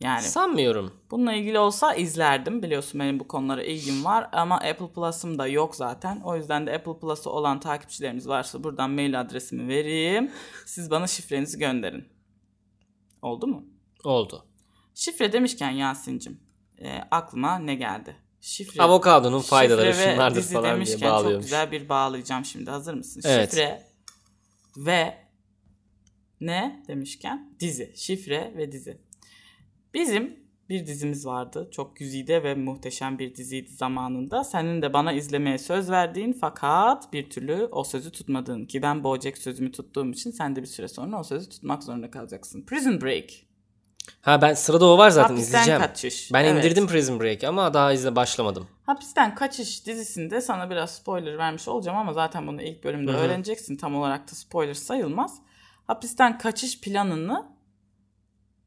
Yani 0.00 0.22
Sanmıyorum. 0.22 1.00
bununla 1.10 1.32
ilgili 1.32 1.58
olsa 1.58 1.94
izlerdim. 1.94 2.62
Biliyorsun 2.62 3.00
benim 3.00 3.20
bu 3.20 3.28
konulara 3.28 3.62
ilgim 3.62 4.04
var 4.04 4.28
ama 4.32 4.54
Apple 4.54 4.92
Plus'ım 4.92 5.38
da 5.38 5.46
yok 5.46 5.76
zaten. 5.76 6.20
O 6.24 6.36
yüzden 6.36 6.66
de 6.66 6.74
Apple 6.74 6.98
Plus'ı 6.98 7.30
olan 7.30 7.60
takipçilerimiz 7.60 8.28
varsa 8.28 8.64
buradan 8.64 8.90
mail 8.90 9.20
adresimi 9.20 9.68
vereyim. 9.68 10.30
Siz 10.66 10.90
bana 10.90 11.06
şifrenizi 11.06 11.58
gönderin. 11.58 12.08
Oldu 13.22 13.46
mu? 13.46 13.64
Oldu. 14.04 14.46
Şifre 14.94 15.32
demişken 15.32 15.70
Yasin'cim 15.70 16.40
e, 16.78 17.00
aklıma 17.10 17.58
ne 17.58 17.74
geldi? 17.74 18.16
Şifre, 18.40 18.82
Avokadonun 18.82 19.40
faydaları 19.40 19.92
şifre 19.92 20.06
ve 20.06 20.12
şunlardır 20.12 20.36
dizi 20.36 20.54
falan 20.54 20.64
diye 20.64 20.74
demişken 20.74 21.22
çok 21.22 21.42
güzel 21.42 21.72
bir 21.72 21.88
bağlayacağım 21.88 22.44
şimdi. 22.44 22.70
Hazır 22.70 22.94
mısın? 22.94 23.22
Evet. 23.24 23.50
Şifre 23.50 23.82
ve 24.76 25.18
ne 26.40 26.82
demişken 26.88 27.56
dizi. 27.60 27.92
Şifre 27.96 28.52
ve 28.56 28.72
dizi. 28.72 28.98
Bizim 29.94 30.44
bir 30.68 30.86
dizimiz 30.86 31.26
vardı. 31.26 31.68
Çok 31.72 31.96
güzide 31.96 32.42
ve 32.42 32.54
muhteşem 32.54 33.18
bir 33.18 33.34
diziydi 33.34 33.70
zamanında. 33.72 34.44
Senin 34.44 34.82
de 34.82 34.92
bana 34.92 35.12
izlemeye 35.12 35.58
söz 35.58 35.90
verdiğin 35.90 36.32
fakat 36.40 37.12
bir 37.12 37.30
türlü 37.30 37.68
o 37.72 37.84
sözü 37.84 38.12
tutmadığın 38.12 38.64
ki 38.64 38.82
ben 38.82 39.04
Bojack 39.04 39.38
sözümü 39.38 39.72
tuttuğum 39.72 40.10
için 40.10 40.30
sen 40.30 40.56
de 40.56 40.62
bir 40.62 40.66
süre 40.66 40.88
sonra 40.88 41.20
o 41.20 41.22
sözü 41.22 41.48
tutmak 41.48 41.82
zorunda 41.82 42.10
kalacaksın. 42.10 42.64
Prison 42.66 43.00
Break. 43.00 43.24
Ha 44.20 44.42
ben 44.42 44.54
sırada 44.54 44.86
o 44.86 44.98
var 44.98 45.10
zaten 45.10 45.28
Hapisten 45.34 45.48
izleyeceğim. 45.60 45.80
kaçış. 45.80 46.32
Ben 46.32 46.44
Evet. 46.44 46.64
indirdim 46.64 46.86
Prison 46.86 47.20
Break 47.20 47.44
ama 47.44 47.74
daha 47.74 47.92
izle 47.92 48.16
başlamadım. 48.16 48.68
Hapisten 48.86 49.34
Kaçış 49.34 49.86
dizisinde 49.86 50.40
sana 50.40 50.70
biraz 50.70 50.94
spoiler 50.94 51.38
vermiş 51.38 51.68
olacağım 51.68 51.98
ama 51.98 52.12
zaten 52.12 52.46
bunu 52.46 52.62
ilk 52.62 52.84
bölümde 52.84 53.12
Hı 53.12 53.16
hı. 53.16 53.20
öğreneceksin. 53.20 53.76
Tam 53.76 53.94
olarak 53.96 54.30
da 54.30 54.34
spoiler 54.34 54.74
sayılmaz. 54.74 55.38
Hapisten 55.86 56.38
kaçış 56.38 56.80
planını 56.80 57.53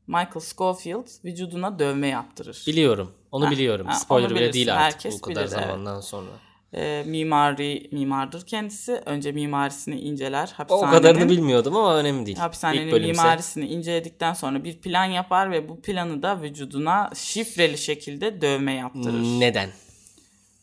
Michael 0.08 0.39
Scofield 0.39 1.08
vücuduna 1.26 1.80
dövme 1.80 2.08
yaptırır. 2.08 2.63
Biliyorum. 2.67 3.12
Onu 3.32 3.46
Ha, 3.46 3.52
biliyorum. 3.52 3.88
ha, 3.88 3.93
Spoiler 3.93 4.30
onu 4.30 4.36
bile 4.36 4.54
değil 4.54 4.74
artık 4.74 4.84
Herkes 4.84 5.15
bu 5.17 5.22
kadar 5.22 5.46
bilir, 5.46 5.56
evet. 5.56 5.65
zamandan 5.67 6.02
sonra. 6.02 6.30
Ee, 6.74 7.04
mimari 7.08 7.89
mimardır 7.91 8.46
kendisi. 8.46 8.91
Önce 9.06 9.32
mimarisini 9.32 10.00
inceler. 10.02 10.54
O 10.54 10.60
Hapishanenin, 10.60 10.91
kadarını 10.91 11.30
bilmiyordum 11.30 11.76
ama 11.76 11.96
önemli 11.96 12.26
değil. 12.26 12.38
İlk 12.38 12.43
Hapishanenin 12.43 12.91
bölümse. 12.91 13.12
mimarisini 13.12 13.67
inceledikten 13.67 14.34
sonra 14.34 14.63
bir 14.63 14.78
plan 14.82 15.06
yapar 15.06 15.52
ve 15.52 15.70
bu 15.70 15.82
planı 15.82 16.24
da 16.24 16.41
vücuduna 16.41 17.10
şifreli 17.15 17.78
şekilde 17.78 18.41
dövme 18.41 18.74
yaptırır. 18.74 19.22
Neden? 19.39 19.70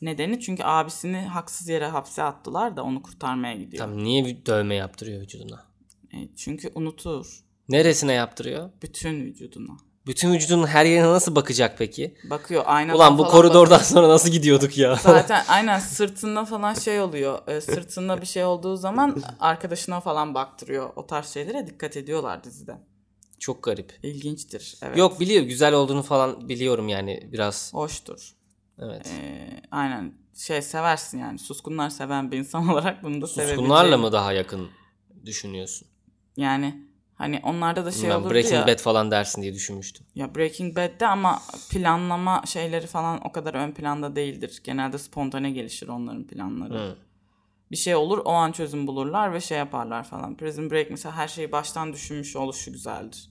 Nedeni 0.02 0.40
çünkü 0.40 0.62
abisini 0.64 1.16
haksız 1.16 1.68
yere 1.68 1.86
hapse 1.86 2.22
attılar 2.22 2.76
da 2.76 2.82
onu 2.82 3.02
kurtarmaya 3.02 3.54
gidiyor. 3.56 3.84
Tam 3.84 4.04
niye 4.04 4.46
dövme 4.46 4.74
yaptırıyor 4.74 5.20
vücuduna? 5.20 5.64
E, 6.14 6.16
çünkü 6.36 6.70
unutur 6.74 7.40
Neresine 7.68 8.12
yaptırıyor? 8.12 8.70
bütün 8.82 9.24
vücuduna. 9.24 9.76
Bütün 10.06 10.32
vücudunun 10.32 10.66
her 10.66 10.84
yerine 10.84 11.06
nasıl 11.06 11.34
bakacak 11.34 11.78
peki? 11.78 12.14
Bakıyor 12.30 12.62
aynadan 12.66 12.96
Ulan 12.96 13.18
bu 13.18 13.24
koridordan 13.24 13.78
sonra 13.78 14.08
nasıl 14.08 14.28
gidiyorduk 14.28 14.78
ya? 14.78 14.90
bakıyor. 14.90 15.14
Zaten 15.14 15.44
aynen 15.48 15.78
sırtında 15.78 16.44
falan 16.44 16.74
şey 16.74 17.00
oluyor. 17.00 17.48
E, 17.48 17.60
sırtında 17.60 18.20
bir 18.20 18.26
şey 18.26 18.44
olduğu 18.44 18.76
zaman 18.76 19.22
arkadaşına 19.40 20.00
falan 20.00 20.34
baktırıyor. 20.34 20.90
O 20.96 21.06
tarz 21.06 21.28
şeylere 21.28 21.66
dikkat 21.66 21.96
ediyorlar 21.96 22.44
dizide. 22.44 22.76
Çok 23.38 23.62
garip. 23.62 23.98
İlginçtir. 24.02 24.76
Evet. 24.82 24.96
Yok 24.96 25.20
biliyor 25.20 25.42
güzel 25.42 25.74
olduğunu 25.74 26.02
falan 26.02 26.48
biliyorum 26.48 26.88
yani 26.88 27.28
biraz. 27.32 27.74
Hoştur. 27.74 28.32
Evet. 28.78 29.06
E, 29.06 29.48
aynen 29.70 30.12
şey 30.34 30.62
seversin 30.62 31.18
yani. 31.18 31.38
Suskunlar 31.38 31.90
seven 31.90 32.32
bir 32.32 32.38
insan 32.38 32.68
olarak 32.72 33.02
bunu 33.02 33.22
da. 33.22 33.26
Suskunlarla 33.26 33.98
mı 33.98 34.12
daha 34.12 34.32
yakın 34.32 34.68
düşünüyorsun? 35.26 35.88
Yani 36.36 36.84
hani 37.14 37.40
onlarda 37.44 37.84
da 37.84 37.92
şey 37.92 38.10
ben 38.10 38.14
olurdu 38.14 38.34
Breaking 38.34 38.54
ya. 38.54 38.66
Bad 38.66 38.78
falan 38.78 39.10
dersin 39.10 39.42
diye 39.42 39.54
düşünmüştüm. 39.54 40.06
Ya 40.14 40.34
Breaking 40.34 40.76
Bad'de 40.76 41.06
ama 41.06 41.42
planlama 41.70 42.42
şeyleri 42.46 42.86
falan 42.86 43.20
o 43.26 43.32
kadar 43.32 43.54
ön 43.54 43.72
planda 43.72 44.16
değildir. 44.16 44.60
Genelde 44.64 44.98
spontane 44.98 45.50
gelişir 45.50 45.88
onların 45.88 46.26
planları. 46.26 46.74
Hı. 46.74 46.96
Bir 47.70 47.76
şey 47.76 47.94
olur 47.94 48.18
o 48.24 48.32
an 48.32 48.52
çözüm 48.52 48.86
bulurlar 48.86 49.32
ve 49.32 49.40
şey 49.40 49.58
yaparlar 49.58 50.04
falan. 50.04 50.36
Prison 50.36 50.70
Break 50.70 50.90
mesela 50.90 51.16
her 51.16 51.28
şeyi 51.28 51.52
baştan 51.52 51.92
düşünmüş 51.92 52.36
oluşu 52.36 52.72
güzeldir. 52.72 53.30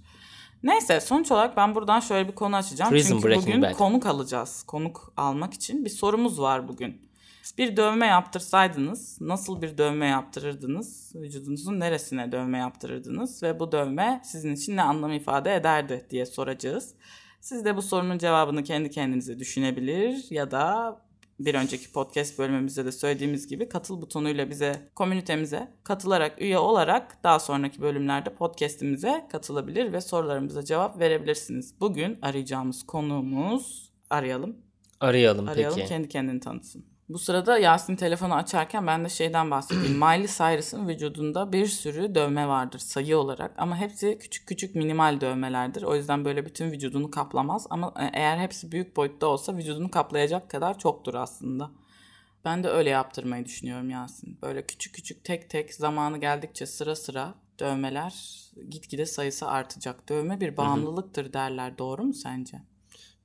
Neyse 0.64 1.02
sonuç 1.02 1.32
olarak 1.32 1.58
ben 1.58 1.76
buradan 1.76 2.00
şöyle 2.00 2.28
bir 2.28 2.36
konu 2.36 2.56
açacağım. 2.56 2.92
Prison 2.92 3.16
Çünkü 3.16 3.28
Breaking 3.28 3.48
bugün 3.48 3.62
Bad. 3.62 3.74
konuk 3.74 4.06
alacağız. 4.06 4.64
Konuk 4.64 5.14
almak 5.18 5.54
için 5.54 5.86
bir 5.86 5.90
sorumuz 5.90 6.40
var 6.42 6.68
bugün. 6.68 7.13
Bir 7.58 7.78
dövme 7.78 8.06
yaptırsaydınız 8.06 9.22
nasıl 9.22 9.62
bir 9.62 9.78
dövme 9.78 10.08
yaptırırdınız? 10.08 11.12
Vücudunuzun 11.16 11.80
neresine 11.80 12.32
dövme 12.32 12.58
yaptırırdınız? 12.58 13.44
Ve 13.44 13.60
bu 13.60 13.72
dövme 13.72 14.22
sizin 14.26 14.54
için 14.54 14.78
ne 14.78 14.82
anlam 14.82 15.12
ifade 15.12 15.56
ederdi 15.56 16.08
diye 16.10 16.26
soracağız. 16.26 16.96
Siz 17.42 17.66
de 17.66 17.76
bu 17.76 17.82
sorunun 17.82 18.18
cevabını 18.18 18.64
kendi 18.64 18.90
kendinize 18.90 19.40
düşünebilir 19.40 20.26
ya 20.30 20.52
da 20.52 20.98
bir 21.40 21.56
önceki 21.56 21.92
podcast 21.92 22.40
bölümümüzde 22.40 22.86
de 22.86 22.92
söylediğimiz 22.92 23.48
gibi 23.48 23.70
katıl 23.70 24.02
butonuyla 24.02 24.50
bize, 24.50 24.90
komünitemize 24.96 25.72
katılarak, 25.84 26.42
üye 26.42 26.58
olarak 26.58 27.24
daha 27.24 27.40
sonraki 27.40 27.82
bölümlerde 27.82 28.36
podcastimize 28.36 29.28
katılabilir 29.32 29.94
ve 29.94 30.02
sorularımıza 30.02 30.66
cevap 30.66 31.00
verebilirsiniz. 31.00 31.80
Bugün 31.80 32.20
arayacağımız 32.22 32.84
konuğumuz, 32.84 33.92
arayalım, 34.10 34.58
Arayalım, 35.00 35.48
arayalım 35.48 35.78
peki. 35.78 35.90
kendi 35.90 36.10
kendini 36.10 36.40
tanıtsın. 36.40 36.93
Bu 37.10 37.20
sırada 37.20 37.58
Yasin 37.58 37.96
telefonu 37.96 38.34
açarken 38.34 38.88
ben 38.88 39.06
de 39.06 39.10
şeyden 39.10 39.52
bahsedeyim. 39.52 39.96
Miley 39.98 40.28
Cyrus'ın 40.28 40.88
vücudunda 40.88 41.52
bir 41.52 41.68
sürü 41.68 42.16
dövme 42.16 42.48
vardır 42.48 42.80
sayı 42.80 43.18
olarak 43.18 43.54
ama 43.58 43.78
hepsi 43.78 44.18
küçük 44.20 44.48
küçük 44.48 44.76
minimal 44.76 45.22
dövmelerdir. 45.22 45.84
O 45.84 45.96
yüzden 45.96 46.26
böyle 46.26 46.46
bütün 46.46 46.72
vücudunu 46.72 47.12
kaplamaz 47.12 47.68
ama 47.70 47.94
e, 48.00 48.10
eğer 48.14 48.38
hepsi 48.38 48.72
büyük 48.72 48.96
boyutta 48.96 49.28
olsa 49.28 49.58
vücudunu 49.58 49.92
kaplayacak 49.92 50.50
kadar 50.50 50.80
çoktur 50.80 51.14
aslında. 51.14 51.72
Ben 52.46 52.64
de 52.64 52.70
öyle 52.70 52.90
yaptırmayı 52.90 53.46
düşünüyorum 53.46 53.90
Yasin. 53.90 54.38
Böyle 54.42 54.66
küçük 54.66 54.96
küçük 54.96 55.24
tek 55.24 55.50
tek 55.50 55.74
zamanı 55.74 56.18
geldikçe 56.18 56.66
sıra 56.66 56.96
sıra 56.96 57.36
dövmeler 57.60 58.14
gitgide 58.70 59.06
sayısı 59.06 59.48
artacak. 59.48 60.10
Dövme 60.10 60.42
bir 60.42 60.58
bağımlılıktır 60.58 61.34
derler. 61.34 61.78
Doğru 61.78 62.04
mu 62.04 62.14
sence? 62.14 62.62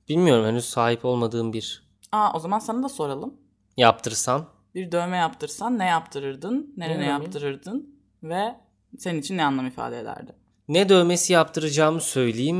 Bilmiyorum 0.09 0.45
henüz 0.45 0.65
sahip 0.65 1.05
olmadığım 1.05 1.53
bir 1.53 1.89
Aa 2.11 2.33
o 2.33 2.39
zaman 2.39 2.59
sana 2.59 2.83
da 2.83 2.89
soralım. 2.89 3.48
Yaptırsam. 3.79 4.49
Bir 4.75 4.91
dövme 4.91 5.17
yaptırsan 5.17 5.79
ne 5.79 5.85
yaptırırdın? 5.85 6.73
Nereye 6.77 6.95
dövme? 6.95 7.05
yaptırırdın? 7.05 7.95
Ve 8.23 8.55
senin 8.97 9.19
için 9.19 9.37
ne 9.37 9.43
anlam 9.43 9.67
ifade 9.67 9.99
ederdi? 9.99 10.31
Ne 10.67 10.89
dövmesi 10.89 11.33
yaptıracağımı 11.33 12.01
söyleyeyim. 12.01 12.57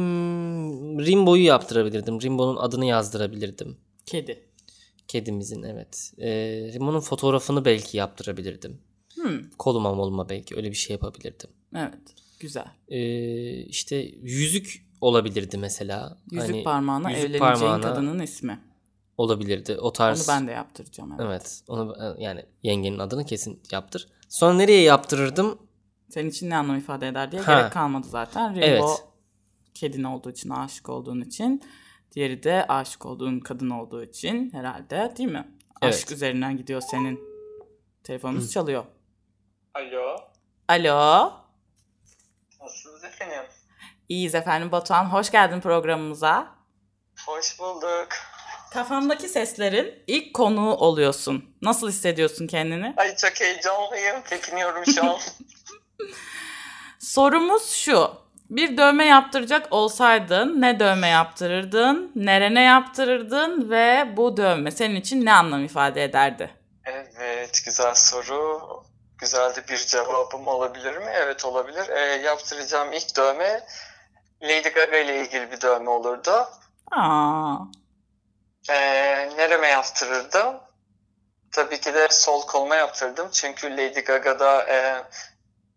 Rimbo'yu 1.06 1.44
yaptırabilirdim. 1.44 2.22
Rimbo'nun 2.22 2.58
adını 2.58 2.86
yazdırabilirdim. 2.86 3.78
Kedi. 4.06 4.46
Kedimizin 5.08 5.64
evet. 5.64 6.14
Ee, 6.18 6.30
Rimbo'nun 6.74 7.00
fotoğrafını 7.00 7.66
belki 7.66 7.98
yaptırabilirdim. 7.98 8.82
Hmm, 9.16 9.50
Koluma 9.58 9.94
moluma 9.94 10.30
belki 10.30 10.56
öyle 10.56 10.70
bir 10.72 10.76
şey 10.76 10.94
yapabilirdim. 10.94 11.50
evet. 11.76 12.00
Güzel. 12.40 12.66
Ee, 12.90 13.54
işte 13.64 13.96
yüzük 14.22 14.86
olabilirdi 15.02 15.58
mesela. 15.58 16.18
Yüzük 16.32 16.50
Hani 16.50 16.64
parmağına 16.64 17.10
yüzük 17.12 17.26
evleneceğin 17.26 17.40
parmağına 17.40 17.82
kadının 17.82 18.20
ismi. 18.20 18.60
Olabilirdi. 19.20 19.78
O 19.80 19.82
Onu 19.86 19.94
tarz. 19.94 20.28
ben 20.28 20.48
de 20.48 20.52
yaptıracağım. 20.52 21.12
Evet. 21.12 21.26
Evet. 21.30 21.62
Onu 21.68 21.96
e, 22.04 22.24
yani 22.24 22.46
yengenin 22.64 23.00
adını 23.00 23.26
kesin 23.26 23.64
yaptır. 23.72 24.08
Sonra 24.30 24.54
nereye 24.54 24.82
yaptırırdım? 24.82 25.60
Senin 26.10 26.30
için 26.30 26.50
ne 26.50 26.58
anlam 26.58 26.78
ifade 26.78 27.08
eder 27.08 27.32
diye 27.32 27.42
Ha. 27.42 27.60
gerek 27.60 27.72
kalmadı 27.74 28.08
zaten. 28.08 28.50
Rimbo 28.56 28.66
Evet. 28.66 29.04
kedin 29.74 30.04
olduğu 30.04 30.30
için, 30.32 30.50
aşık 30.50 30.90
olduğun 30.90 31.22
için. 31.22 31.64
Diğeri 32.12 32.44
de 32.44 32.66
aşık 32.68 33.06
olduğun 33.06 33.40
kadın 33.40 33.70
olduğu 33.70 34.04
için 34.04 34.52
herhalde 34.54 35.14
değil 35.18 35.30
mi? 35.30 35.48
Evet. 35.82 35.94
Aşk 35.96 36.12
üzerinden 36.12 36.58
gidiyor 36.58 36.82
senin. 36.82 37.20
Telefonumuz 38.04 38.52
çalıyor. 38.52 38.84
Alo. 39.74 40.16
Alo. 40.68 41.32
Nasılsınız 42.62 43.04
efendim? 43.04 43.44
İyiyiz 44.10 44.36
efendim 44.36 44.72
Batuhan. 44.72 45.06
Hoş 45.06 45.32
geldin 45.32 45.60
programımıza. 45.62 46.56
Hoş 47.28 47.60
bulduk. 47.60 48.08
Kafamdaki 48.74 49.28
seslerin 49.30 50.04
ilk 50.08 50.34
konuğu 50.34 50.74
oluyorsun. 50.76 51.46
Nasıl 51.62 51.90
hissediyorsun 51.90 52.48
kendini? 52.48 52.94
Ay 52.98 53.16
çok 53.16 53.42
heyecanlıyım. 53.42 54.22
Tepiniyorum 54.30 54.86
şu 54.86 55.04
an. 55.06 55.18
Sorumuz 57.00 57.70
şu. 57.72 58.12
Bir 58.50 58.78
dövme 58.78 59.06
yaptıracak 59.06 59.68
olsaydın 59.72 60.62
ne 60.62 60.80
dövme 60.80 61.08
yaptırırdın, 61.08 62.12
nerene 62.16 62.62
yaptırırdın 62.62 63.70
ve 63.70 64.14
bu 64.18 64.38
dövme 64.38 64.72
senin 64.72 64.96
için 64.96 65.26
ne 65.26 65.34
anlam 65.34 65.66
ifade 65.66 66.04
ederdi? 66.04 66.50
evet 67.20 67.62
güzel 67.66 67.96
soru. 67.96 68.62
Güzel 69.18 69.56
de 69.56 69.68
bir 69.68 69.78
cevabım 69.78 70.48
olabilir 70.48 70.98
mi? 70.98 71.12
Evet 71.14 71.46
olabilir. 71.46 71.90
Ee, 71.90 72.00
yaptıracağım 72.00 72.94
ilk 72.94 73.18
dövme 73.18 73.66
Lady 74.44 74.70
Gaga 74.70 74.98
ile 74.98 75.22
ilgili 75.22 75.52
bir 75.52 75.62
dövme 75.62 75.90
olurdu. 75.90 76.32
Aa, 76.92 77.56
Ee, 78.70 79.30
nereme 79.38 79.68
yaptırırdım? 79.68 80.60
Tabii 81.52 81.80
ki 81.82 81.94
de 81.94 82.08
sol 82.12 82.42
koluma 82.42 82.76
yaptırdım. 82.76 83.30
Çünkü 83.32 83.72
Lady 83.72 84.00
Gaga'da 84.00 84.64
e, 84.70 85.04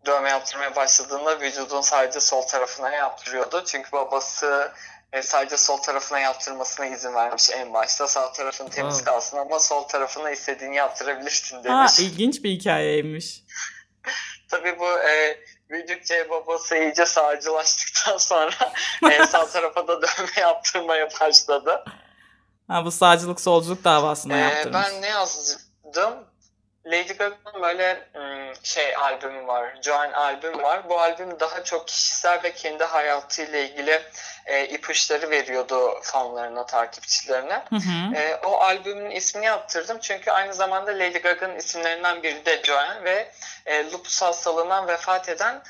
dövme 0.05 0.29
yaptırmaya 0.29 0.75
başladığında 0.75 1.39
vücudun 1.39 1.81
sadece 1.81 2.19
sol 2.19 2.41
tarafına 2.41 2.91
yaptırıyordu. 2.91 3.63
Çünkü 3.65 3.91
babası 3.91 4.71
e, 5.13 5.21
sadece 5.21 5.57
sol 5.57 5.77
tarafına 5.77 6.19
yaptırmasına 6.19 6.85
izin 6.85 7.13
vermiş 7.13 7.49
en 7.51 7.73
başta. 7.73 8.07
Sağ 8.07 8.31
tarafın 8.31 8.67
temiz 8.67 9.01
Aa. 9.01 9.03
kalsın 9.03 9.37
ama 9.37 9.59
sol 9.59 9.83
tarafına 9.83 10.31
istediğini 10.31 10.75
yaptırabilirsin 10.75 11.57
ha, 11.57 11.63
demiş. 11.63 11.99
ilginç 11.99 12.43
bir 12.43 12.51
hikayeymiş. 12.51 13.43
Tabii 14.49 14.79
bu 14.79 14.99
e, 14.99 15.37
büyüdükçe 15.69 16.29
babası 16.29 16.77
iyice 16.77 17.05
sağcılaştıktan 17.05 18.17
sonra 18.17 18.73
e, 19.11 19.25
sağ 19.25 19.49
tarafa 19.49 19.87
da 19.87 20.01
dövme 20.01 20.41
yaptırmaya 20.41 21.09
başladı. 21.21 21.83
Ha, 22.67 22.85
bu 22.85 22.91
sağcılık 22.91 23.41
solculuk 23.41 23.83
davasına 23.83 24.37
Ee, 24.37 24.39
yaptırmış. 24.39 24.79
ben 24.83 25.01
ne 25.01 25.07
yazdım? 25.07 26.23
Lady 26.85 27.13
Gaga'nın 27.13 27.61
böyle 27.61 28.07
ım, 28.15 28.55
şey 28.63 28.95
albümü 28.95 29.47
var. 29.47 29.77
Joan 29.81 30.11
albüm 30.11 30.63
var. 30.63 30.89
Bu 30.89 30.99
albüm 30.99 31.39
daha 31.39 31.63
çok 31.63 31.87
kişisel 31.87 32.43
ve 32.43 32.53
kendi 32.53 32.83
hayatıyla 32.83 33.59
ilgili 33.59 34.01
e, 34.45 34.67
ipuçları 34.67 35.29
veriyordu 35.29 35.99
fanlarına, 36.01 36.65
takipçilerine. 36.65 37.63
Hı 37.69 37.75
hı. 37.75 38.15
E, 38.15 38.35
o 38.35 38.57
albümün 38.57 39.11
ismini 39.11 39.45
yaptırdım 39.45 39.97
çünkü 40.01 40.31
aynı 40.31 40.53
zamanda 40.53 40.91
Lady 40.91 41.17
Gaga'nın 41.17 41.55
isimlerinden 41.55 42.23
biri 42.23 42.45
de 42.45 42.61
Joan 42.63 43.03
ve 43.03 43.31
e, 43.65 43.91
lupus 43.91 44.21
hastalığından 44.21 44.87
vefat 44.87 45.29
eden 45.29 45.61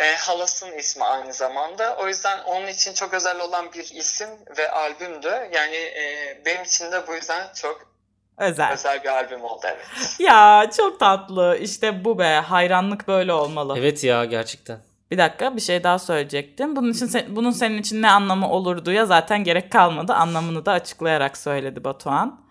e, 0.00 0.16
halasının 0.16 0.78
ismi 0.78 1.04
aynı 1.04 1.32
zamanda. 1.32 1.96
O 1.96 2.08
yüzden 2.08 2.38
onun 2.44 2.66
için 2.66 2.94
çok 2.94 3.14
özel 3.14 3.40
olan 3.40 3.72
bir 3.72 3.84
isim 3.94 4.28
ve 4.58 4.70
albümdü. 4.70 5.28
Yani 5.52 5.76
e, 5.76 6.42
benim 6.46 6.62
için 6.62 6.92
de 6.92 7.06
bu 7.08 7.14
yüzden 7.14 7.46
çok 7.54 7.88
Özel. 8.38 8.72
özel 8.72 9.04
bir 9.04 9.08
albüm 9.08 9.44
oldu 9.44 9.60
evet. 9.66 9.86
Ya 10.18 10.70
çok 10.76 11.00
tatlı. 11.00 11.58
İşte 11.60 12.04
bu 12.04 12.18
be. 12.18 12.34
Hayranlık 12.34 13.08
böyle 13.08 13.32
olmalı. 13.32 13.74
Evet 13.78 14.04
ya 14.04 14.24
gerçekten. 14.24 14.80
Bir 15.10 15.18
dakika 15.18 15.56
bir 15.56 15.60
şey 15.60 15.84
daha 15.84 15.98
söyleyecektim. 15.98 16.76
Bunun 16.76 16.92
için 16.92 17.06
se- 17.06 17.36
bunun 17.36 17.50
senin 17.50 17.78
için 17.78 18.02
ne 18.02 18.10
anlamı 18.10 18.50
olurdu 18.50 18.92
ya 18.92 19.06
zaten 19.06 19.44
gerek 19.44 19.72
kalmadı. 19.72 20.12
Anlamını 20.12 20.66
da 20.66 20.72
açıklayarak 20.72 21.36
söyledi 21.36 21.84
Batuhan. 21.84 22.48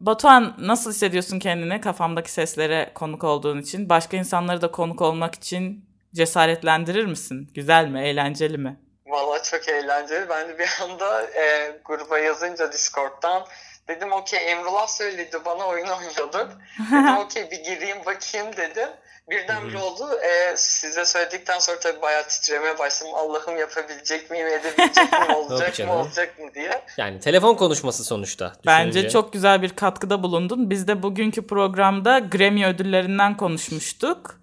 Batuhan 0.00 0.54
nasıl 0.58 0.90
hissediyorsun 0.90 1.38
kendini 1.38 1.80
kafamdaki 1.80 2.32
seslere 2.32 2.90
konuk 2.94 3.24
olduğun 3.24 3.60
için? 3.60 3.88
Başka 3.88 4.16
insanları 4.16 4.62
da 4.62 4.70
konuk 4.70 5.00
olmak 5.02 5.34
için 5.34 5.84
cesaretlendirir 6.14 7.04
misin? 7.06 7.50
Güzel 7.54 7.86
mi? 7.86 8.00
Eğlenceli 8.00 8.58
mi? 8.58 8.76
Valla 9.06 9.42
çok 9.42 9.68
eğlenceli. 9.68 10.28
Ben 10.28 10.48
de 10.48 10.58
bir 10.58 10.68
anda 10.82 11.22
e, 11.22 11.76
gruba 11.84 12.18
yazınca 12.18 12.72
Discord'dan 12.72 13.46
dedim 13.88 14.12
okey 14.12 14.50
Emrullah 14.50 14.86
söyledi 14.86 15.38
bana 15.44 15.66
oyun 15.66 15.86
oynuyorduk. 15.86 16.48
Dedim 16.92 17.16
okey 17.16 17.50
bir 17.50 17.64
gireyim 17.64 17.98
bakayım 18.06 18.56
dedim. 18.56 18.88
Birdenbire 19.30 19.78
oldu. 19.78 20.20
E, 20.20 20.56
size 20.56 21.04
söyledikten 21.04 21.58
sonra 21.58 21.80
tabii 21.80 22.02
bayağı 22.02 22.28
titremeye 22.28 22.78
başladım. 22.78 23.12
Allah'ım 23.14 23.58
yapabilecek 23.58 24.30
miyim, 24.30 24.46
edebilecek 24.46 25.12
miyim, 25.12 25.34
olacak 25.34 25.78
mı, 25.78 25.92
olacak 25.92 26.38
mı 26.38 26.54
diye. 26.54 26.82
Yani 26.96 27.20
telefon 27.20 27.54
konuşması 27.54 28.04
sonuçta. 28.04 28.52
Bence 28.66 28.90
düşününce. 28.90 29.10
çok 29.10 29.32
güzel 29.32 29.62
bir 29.62 29.70
katkıda 29.70 30.22
bulundun. 30.22 30.70
Biz 30.70 30.88
de 30.88 31.02
bugünkü 31.02 31.46
programda 31.46 32.18
Grammy 32.18 32.66
ödüllerinden 32.66 33.36
konuşmuştuk. 33.36 34.40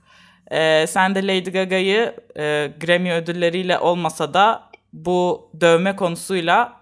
Ee, 0.52 0.86
sen 0.88 1.16
de 1.16 1.28
Lady 1.28 1.50
Gaga'yı 1.52 2.16
e, 2.38 2.72
Grammy 2.82 3.12
ödülleriyle 3.14 3.80
olmasa 3.80 4.34
da 4.34 4.70
bu 4.94 5.50
dövme 5.62 5.96
konusuyla 5.96 6.74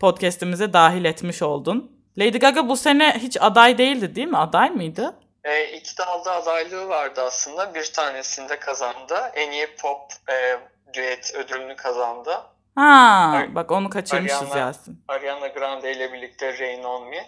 podcast'imize 0.00 0.72
dahil 0.72 1.04
etmiş 1.04 1.42
oldun. 1.42 1.92
Lady 2.18 2.38
Gaga 2.38 2.68
bu 2.68 2.76
sene 2.76 3.14
hiç 3.18 3.36
aday 3.40 3.78
değildi 3.78 4.14
değil 4.16 4.26
mi? 4.28 4.38
Aday 4.38 4.70
mıydı? 4.70 5.14
E, 5.44 5.64
iki 5.76 5.98
dalda 5.98 6.32
adaylığı 6.32 6.88
vardı 6.88 7.20
aslında. 7.26 7.74
Bir 7.74 7.92
tanesinde 7.92 8.58
kazandı. 8.58 9.14
En 9.34 9.50
iyi 9.50 9.66
pop 9.82 10.00
e, 10.30 10.58
düet 10.94 11.32
ödülünü 11.34 11.76
kazandı. 11.76 12.30
Ha, 12.74 13.30
Ay- 13.34 13.54
bak 13.54 13.70
onu 13.70 13.90
kaçırmışız 13.90 14.42
Ariana- 14.42 14.58
Yasin. 14.58 15.04
Ariana 15.08 15.48
Grande 15.48 15.92
ile 15.96 16.12
birlikte 16.12 16.58
Rain 16.58 16.82
On 16.84 17.08
Me. 17.08 17.24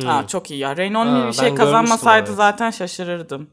Hmm. 0.00 0.06
Ha, 0.08 0.26
çok 0.26 0.50
iyi 0.50 0.60
ya. 0.60 0.76
Rain 0.76 0.94
On 0.94 1.06
Ha, 1.06 1.12
Me 1.12 1.28
bir 1.28 1.32
şey 1.32 1.54
kazanmasaydı 1.54 2.28
evet. 2.28 2.36
zaten 2.36 2.70
şaşırırdım. 2.70 3.50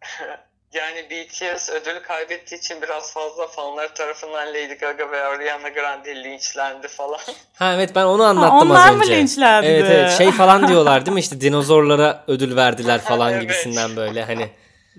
Yani 0.74 1.06
BTS 1.10 1.70
ödülü 1.70 2.02
kaybettiği 2.02 2.58
için 2.60 2.82
biraz 2.82 3.12
fazla 3.12 3.46
fanlar 3.46 3.94
tarafından 3.94 4.48
Lady 4.48 4.74
Gaga 4.74 5.10
ve 5.10 5.20
Ariana 5.22 5.68
Grande 5.68 6.24
linçlendi 6.24 6.88
falan. 6.88 7.18
Ha 7.54 7.74
evet 7.74 7.90
ben 7.94 8.04
onu 8.04 8.22
anlattım 8.24 8.70
onlar 8.70 8.88
az 8.88 8.96
mı 8.96 9.02
önce. 9.02 9.16
linçlendi? 9.16 9.66
Evet 9.66 9.84
evet 9.90 10.10
şey 10.18 10.30
falan 10.32 10.68
diyorlar 10.68 11.06
değil 11.06 11.14
mi 11.14 11.20
işte 11.20 11.40
dinozorlara 11.40 12.24
ödül 12.26 12.56
verdiler 12.56 13.00
falan 13.04 13.32
Evet. 13.32 13.42
gibisinden 13.42 13.96
böyle 13.96 14.24
hani. 14.24 14.48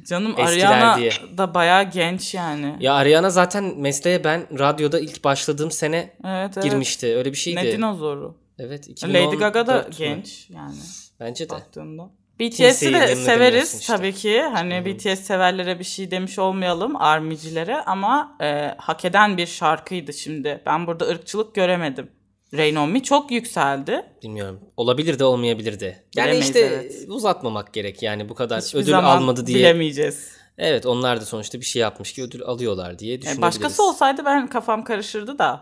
Canım 0.08 0.36
Eskiler 0.40 0.68
Ariana 0.68 0.98
diye. 0.98 1.12
da 1.38 1.54
bayağı 1.54 1.84
genç 1.84 2.34
yani. 2.34 2.76
Ya 2.80 2.94
Ariana 2.94 3.30
zaten 3.30 3.64
mesleğe 3.78 4.24
ben 4.24 4.60
radyoda 4.60 5.00
ilk 5.00 5.24
başladığım 5.24 5.72
sene 5.72 5.98
Evet 6.26 6.52
evet. 6.54 6.64
girmişti 6.64 7.16
öyle 7.18 7.32
bir 7.32 7.38
şeydi. 7.38 7.56
Ne 7.66 7.72
dinozoru. 7.72 8.36
Evet 8.60 9.04
Lady 9.04 9.36
Gaga 9.36 9.68
da 9.68 9.80
2014 9.82 9.88
mü? 9.90 9.96
genç 10.06 10.50
yani 10.50 10.76
Bence 11.20 11.50
de. 11.50 11.54
baktığında. 11.54 12.10
BTS'i 12.40 12.94
de 12.94 13.16
severiz 13.16 13.80
işte. 13.82 13.98
tabii 13.98 14.14
ki. 14.14 14.42
Hani 14.42 14.86
BTS 14.86 15.20
severlere 15.20 15.80
bir 15.80 15.84
şey 15.84 16.12
demiş 16.12 16.40
olmayalım 16.40 16.96
armicilere 16.96 17.76
ama 17.82 18.38
e, 18.42 18.76
hak 18.78 19.06
eden 19.06 19.38
bir 19.38 19.48
şarkıydı 19.48 20.14
şimdi. 20.14 20.62
Ben 20.66 20.88
burada 20.88 21.06
ırkçılık 21.08 21.56
göremedim. 21.56 22.12
Rain 22.54 22.76
On 22.76 22.90
Me 22.90 23.04
çok 23.04 23.32
yükseldi. 23.32 24.06
Bilmiyorum. 24.24 24.60
Olabilir 24.78 25.20
de 25.20 25.24
olmayabilir 25.26 25.80
de. 25.80 25.86
Yani 26.16 26.26
Bilemeyiz, 26.28 26.46
işte 26.46 26.60
evet. 26.60 26.94
uzatmamak 27.08 27.74
gerek 27.74 28.04
yani 28.04 28.30
bu 28.30 28.36
kadar 28.36 28.62
Hiçbir 28.62 28.80
ödül 28.80 28.98
almadı 28.98 29.48
diye. 29.48 29.58
bilemeyeceğiz. 29.60 30.30
Evet 30.58 30.86
onlar 30.86 31.22
da 31.22 31.26
sonuçta 31.26 31.60
bir 31.60 31.66
şey 31.66 31.82
yapmış 31.82 32.14
ki 32.14 32.24
ödül 32.24 32.44
alıyorlar 32.44 33.00
diye 33.00 33.14
E, 33.14 33.18
düşünebiliriz. 33.22 33.42
başkası 33.42 33.84
olsaydı 33.84 34.26
ben 34.26 34.48
kafam 34.48 34.84
karışırdı 34.84 35.40
da. 35.40 35.62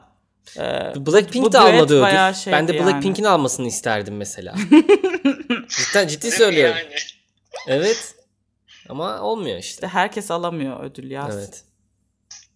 E, 0.58 0.62
Blackpink 1.06 1.54
de 1.54 1.60
almadı 1.60 1.94
ödül. 1.96 2.04
Ben 2.52 2.68
de 2.68 2.74
yani. 2.76 2.86
Blackpink'in 2.86 3.24
almasını 3.24 3.68
isterdim 3.68 4.18
mesela. 4.18 4.56
Cidden 5.78 6.08
ciddi 6.08 6.32
söylüyorum. 6.32 6.78
Yani? 6.78 6.96
Evet. 7.68 8.16
Ama 8.90 9.22
olmuyor 9.22 9.58
işte. 9.58 9.70
İşte 9.70 9.88
herkes 9.88 10.32
alamıyor 10.32 10.84
ödül 10.84 11.12
ya. 11.12 11.30
Evet. 11.34 11.64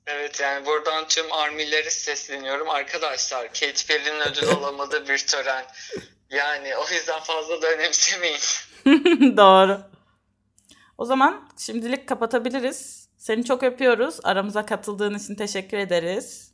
Evet 0.07 0.39
yani 0.39 0.65
buradan 0.65 1.07
tüm 1.07 1.33
armilere 1.33 1.89
sesleniyorum. 1.89 2.69
Arkadaşlar 2.69 3.47
Katy 3.47 3.87
Perry'nin 3.87 4.19
ödül 4.31 4.49
alamadığı 4.49 5.07
bir 5.09 5.17
tören. 5.17 5.65
Yani 6.29 6.77
o 6.77 6.93
yüzden 6.93 7.19
fazla 7.19 7.61
da 7.61 7.67
önemsemeyin. 7.71 8.39
Doğru. 9.37 9.81
O 10.97 11.05
zaman 11.05 11.49
şimdilik 11.59 12.07
kapatabiliriz. 12.09 13.07
Seni 13.17 13.45
çok 13.45 13.63
öpüyoruz. 13.63 14.19
Aramıza 14.23 14.65
katıldığın 14.65 15.17
için 15.17 15.35
teşekkür 15.35 15.77
ederiz. 15.77 16.51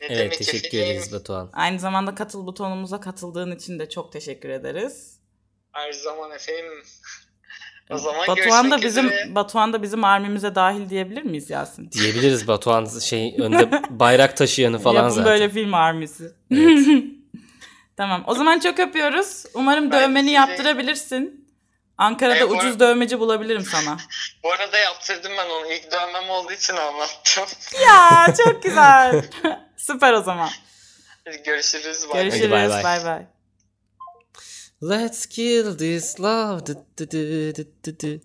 Ne 0.00 0.06
Evet 0.06 0.18
demek 0.18 0.38
teşekkür 0.38 0.78
efendim? 0.78 0.96
ederiz 0.96 1.12
Batuhan. 1.12 1.50
Aynı 1.52 1.78
zamanda 1.78 2.14
katıl 2.14 2.46
butonumuza 2.46 3.00
katıldığın 3.00 3.56
için 3.56 3.78
de 3.78 3.88
çok 3.88 4.12
teşekkür 4.12 4.48
ederiz. 4.48 5.11
Her 5.72 5.92
zaman 5.92 6.30
efendim. 6.30 6.72
O 7.90 7.98
zaman 7.98 8.26
Batuhan 8.28 8.70
da 8.70 8.82
bizim 8.82 9.06
üzere. 9.06 9.34
Batuhan 9.34 9.72
da 9.72 9.82
bizim 9.82 10.04
armimize 10.04 10.54
dahil 10.54 10.90
diyebilir 10.90 11.22
miyiz 11.22 11.50
Yasin? 11.50 11.90
Diyebiliriz 11.90 12.48
Batuhan 12.48 12.98
şey 12.98 13.36
önde 13.40 13.82
bayrak 13.90 14.36
taşıyanı 14.36 14.78
falan 14.78 14.94
Yapın 14.96 15.08
zaten. 15.08 15.24
böyle 15.32 15.50
film 15.50 15.74
armisi. 15.74 16.24
Evet. 16.50 16.78
Tamam. 17.96 18.24
O 18.26 18.34
zaman 18.34 18.58
çok 18.58 18.78
öpüyoruz. 18.80 19.44
Umarım 19.54 19.90
Ben 19.90 20.00
dövmeni 20.02 20.24
sizi- 20.24 20.34
yaptırabilirsin. 20.34 21.48
Ankara'da 21.98 22.38
E, 22.38 22.44
ucuz 22.44 22.64
arada- 22.64 22.80
dövmeci 22.80 23.18
bulabilirim 23.18 23.62
sana. 23.64 23.96
Bu 24.44 24.52
arada 24.52 24.78
yaptırdım 24.78 25.32
ben 25.38 25.50
onu. 25.50 25.72
İlk 25.72 25.92
dövmem 25.92 26.30
olduğu 26.30 26.52
için 26.52 26.76
anlattım. 26.76 27.44
ya 27.86 28.26
çok 28.44 28.62
güzel. 28.62 29.24
Süper 29.76 30.12
o 30.12 30.22
zaman. 30.22 30.48
Görüşürüz. 31.44 32.04
Bay 32.08 32.14
bay. 32.14 32.22
Görüşürüz. 32.22 32.50
bay 32.84 33.04
bay. 33.04 33.26
Let's 34.82 35.26
kill 35.26 35.78
this 35.78 36.20
love. 36.20 36.66
Dı 36.66 36.74
dı 36.98 37.10
dı 37.10 37.54
dı 37.54 37.66
dı 37.86 38.00
dı. 38.00 38.20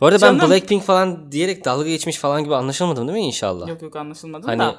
Bu 0.00 0.06
arada 0.06 0.26
ben 0.26 0.38
Canım. 0.38 0.50
Blackpink 0.50 0.82
falan 0.82 1.32
diyerek 1.32 1.64
dalga 1.64 1.88
geçmiş 1.88 2.16
falan 2.18 2.44
gibi 2.44 2.54
anlaşılmadım 2.54 3.08
değil 3.08 3.18
mi 3.18 3.26
inşallah? 3.26 3.68
Yok 3.68 3.82
yok 3.82 3.96
anlaşılmadı 3.96 4.46
Hani 4.46 4.58
da. 4.58 4.76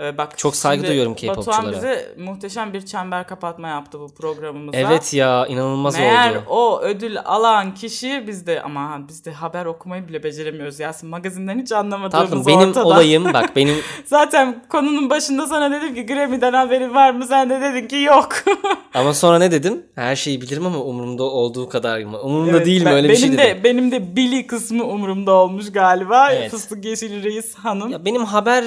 Ee, 0.00 0.18
bak 0.18 0.38
çok 0.38 0.56
saygı 0.56 0.86
duyuyorum 0.86 1.12
Batuhan 1.14 1.34
K-popçulara. 1.34 1.76
bize 1.76 2.14
muhteşem 2.18 2.72
bir 2.72 2.86
çember 2.86 3.26
kapatma 3.26 3.68
yaptı 3.68 4.00
bu 4.00 4.14
programımıza. 4.14 4.78
Evet 4.78 5.14
ya 5.14 5.46
inanılmaz 5.46 5.98
Meğer 5.98 6.30
oldu. 6.30 6.42
o 6.48 6.80
ödül 6.82 7.16
alan 7.24 7.74
kişi 7.74 8.24
bizde 8.26 8.62
ama 8.62 9.00
biz 9.08 9.24
de 9.24 9.32
haber 9.32 9.64
okumayı 9.64 10.08
bile 10.08 10.22
beceremiyoruz 10.22 10.80
Yasin. 10.80 11.08
Magazinden 11.08 11.58
hiç 11.58 11.72
anlamadığımız 11.72 12.28
Tatlım 12.28 12.46
benim 12.46 12.68
ortada. 12.68 12.84
olayım 12.86 13.24
bak 13.34 13.56
benim 13.56 13.76
Zaten 14.04 14.64
konunun 14.68 15.10
başında 15.10 15.46
sana 15.46 15.70
dedim 15.70 15.94
ki 15.94 16.06
Grammy'den 16.06 16.52
haberin 16.52 16.94
var 16.94 17.10
mı? 17.10 17.26
Sen 17.26 17.50
de 17.50 17.60
dedin 17.60 17.88
ki 17.88 17.96
yok. 17.96 18.28
ama 18.94 19.14
sonra 19.14 19.38
ne 19.38 19.50
dedim? 19.50 19.82
Her 19.94 20.16
şeyi 20.16 20.40
bilirim 20.40 20.66
ama 20.66 20.78
umurumda 20.78 21.22
olduğu 21.22 21.68
kadar 21.68 22.02
mı? 22.02 22.20
Umurumda 22.20 22.56
Evet, 22.56 22.66
değil 22.66 22.80
mi 22.82 22.86
ben- 22.86 22.94
öyle 22.94 23.08
bir 23.08 23.14
benim 23.14 23.20
şey 23.28 23.32
de, 23.32 23.38
dedim. 23.38 23.60
Benim 23.64 23.90
de 23.92 24.16
Billy 24.16 24.46
kısmı 24.46 24.84
umurumda 24.84 25.32
olmuş 25.32 25.72
galiba. 25.72 26.30
Evet. 26.32 26.50
Fıstık 26.50 26.84
Yeşil 26.84 27.22
Reis 27.22 27.54
Hanım. 27.54 27.90
Ya 27.90 28.04
benim 28.04 28.24
haber 28.24 28.64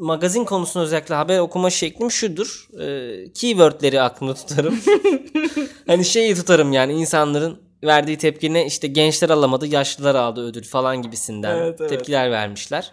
magazin 0.00 0.44
konusunda 0.72 0.84
özellikle 0.84 1.14
haber 1.14 1.38
okuma 1.38 1.70
şeklim 1.70 2.10
şudur. 2.10 2.68
Ee, 2.80 3.32
keywordleri 3.32 4.00
aklımda 4.00 4.34
tutarım. 4.34 4.80
hani 5.86 6.04
şeyi 6.04 6.34
tutarım 6.34 6.72
yani 6.72 6.92
insanların 6.92 7.58
verdiği 7.84 8.18
tepkine 8.18 8.66
işte 8.66 8.88
gençler 8.88 9.30
alamadı, 9.30 9.66
yaşlılar 9.66 10.14
aldı 10.14 10.46
ödül 10.46 10.64
falan 10.64 11.02
gibisinden 11.02 11.56
Evet, 11.56 11.80
evet. 11.80 11.90
tepkiler 11.90 12.30
vermişler. 12.30 12.92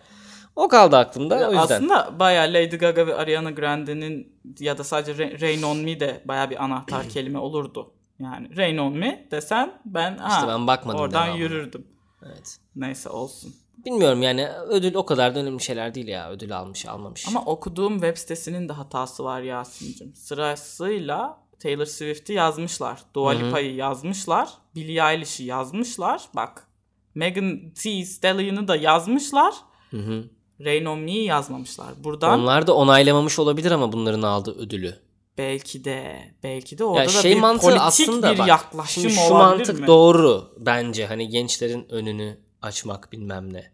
O 0.55 0.67
kaldı 0.67 0.97
aklımda 0.97 1.35
o 1.49 1.53
yüzden. 1.53 1.75
Aslında 1.75 2.19
bayağı 2.19 2.47
Lady 2.53 2.75
Gaga 2.77 3.07
ve 3.07 3.15
Ariana 3.15 3.51
Grande'nin 3.51 4.33
ya 4.59 4.77
da 4.77 4.83
sadece 4.83 5.23
Ra- 5.23 5.41
Rain 5.41 5.61
On 5.61 5.77
Me 5.77 5.99
de 5.99 6.21
bayağı 6.25 6.49
bir 6.49 6.63
anahtar 6.63 7.09
kelime 7.13 7.39
olurdu. 7.39 7.93
Yani 8.19 8.57
Rain 8.57 8.77
On 8.77 8.97
Me 8.97 9.27
desen 9.31 9.71
ben, 9.85 10.17
ha, 10.17 10.35
İşte 10.37 10.47
ben 10.47 10.67
bakmadım 10.67 10.99
oradan 10.99 11.25
devamına. 11.25 11.43
yürürdüm. 11.43 11.87
Evet. 12.25 12.57
Neyse 12.75 13.09
olsun. 13.09 13.53
Bilmiyorum 13.85 14.21
yani 14.21 14.47
ödül 14.49 14.95
o 14.95 15.05
kadar 15.05 15.35
da 15.35 15.39
önemli 15.39 15.63
şeyler 15.63 15.95
değil 15.95 16.07
ya. 16.07 16.31
Ödül 16.31 16.57
almış 16.57 16.85
almamış. 16.85 17.27
Ama 17.27 17.45
okuduğum 17.45 17.93
web 17.93 18.17
sitesinin 18.17 18.69
de 18.69 18.73
hatası 18.73 19.23
var 19.23 19.41
Yasin'cim. 19.41 20.15
Sırasıyla 20.15 21.37
Taylor 21.59 21.85
Swift'i 21.85 22.33
yazmışlar. 22.33 22.99
Dua 23.13 23.31
Lipa'yı 23.31 23.75
yazmışlar. 23.75 24.49
Billie 24.75 25.11
Eilish'i 25.11 25.43
yazmışlar. 25.43 26.21
Bak 26.35 26.67
Megan 27.15 27.59
Thee 27.83 28.05
Stallion'ı 28.05 28.67
da 28.67 28.75
yazmışlar. 28.75 29.53
Hı 29.91 29.97
hı. 29.97 30.23
Rain 30.65 30.85
On 30.85 30.99
Me'yi 30.99 31.25
yazmamışlar. 31.25 31.87
Buradan 32.03 32.39
Onlar 32.39 32.67
da 32.67 32.75
onaylamamış 32.75 33.39
olabilir 33.39 33.71
ama 33.71 33.91
bunların 33.91 34.21
aldığı 34.21 34.51
ödülü. 34.59 34.95
belki 35.37 35.83
de 35.83 36.19
belki 36.43 36.77
de 36.77 36.83
orada 36.83 36.99
Ya 37.01 37.07
da 37.07 37.11
şey 37.11 37.35
bir 37.35 37.39
mantığı 37.39 37.61
politik 37.61 37.81
aslında 37.81 38.33
bir 38.33 38.39
bak, 38.39 38.47
yaklaşım 38.47 39.03
şimdi 39.03 39.13
şu 39.13 39.21
olabilir 39.33 39.57
mantık 39.57 39.79
mi? 39.79 39.87
doğru 39.87 40.53
bence 40.57 41.05
hani 41.05 41.29
gençlerin 41.29 41.85
önünü 41.89 42.37
açmak 42.62 43.12
bilmem 43.12 43.54
ne 43.54 43.72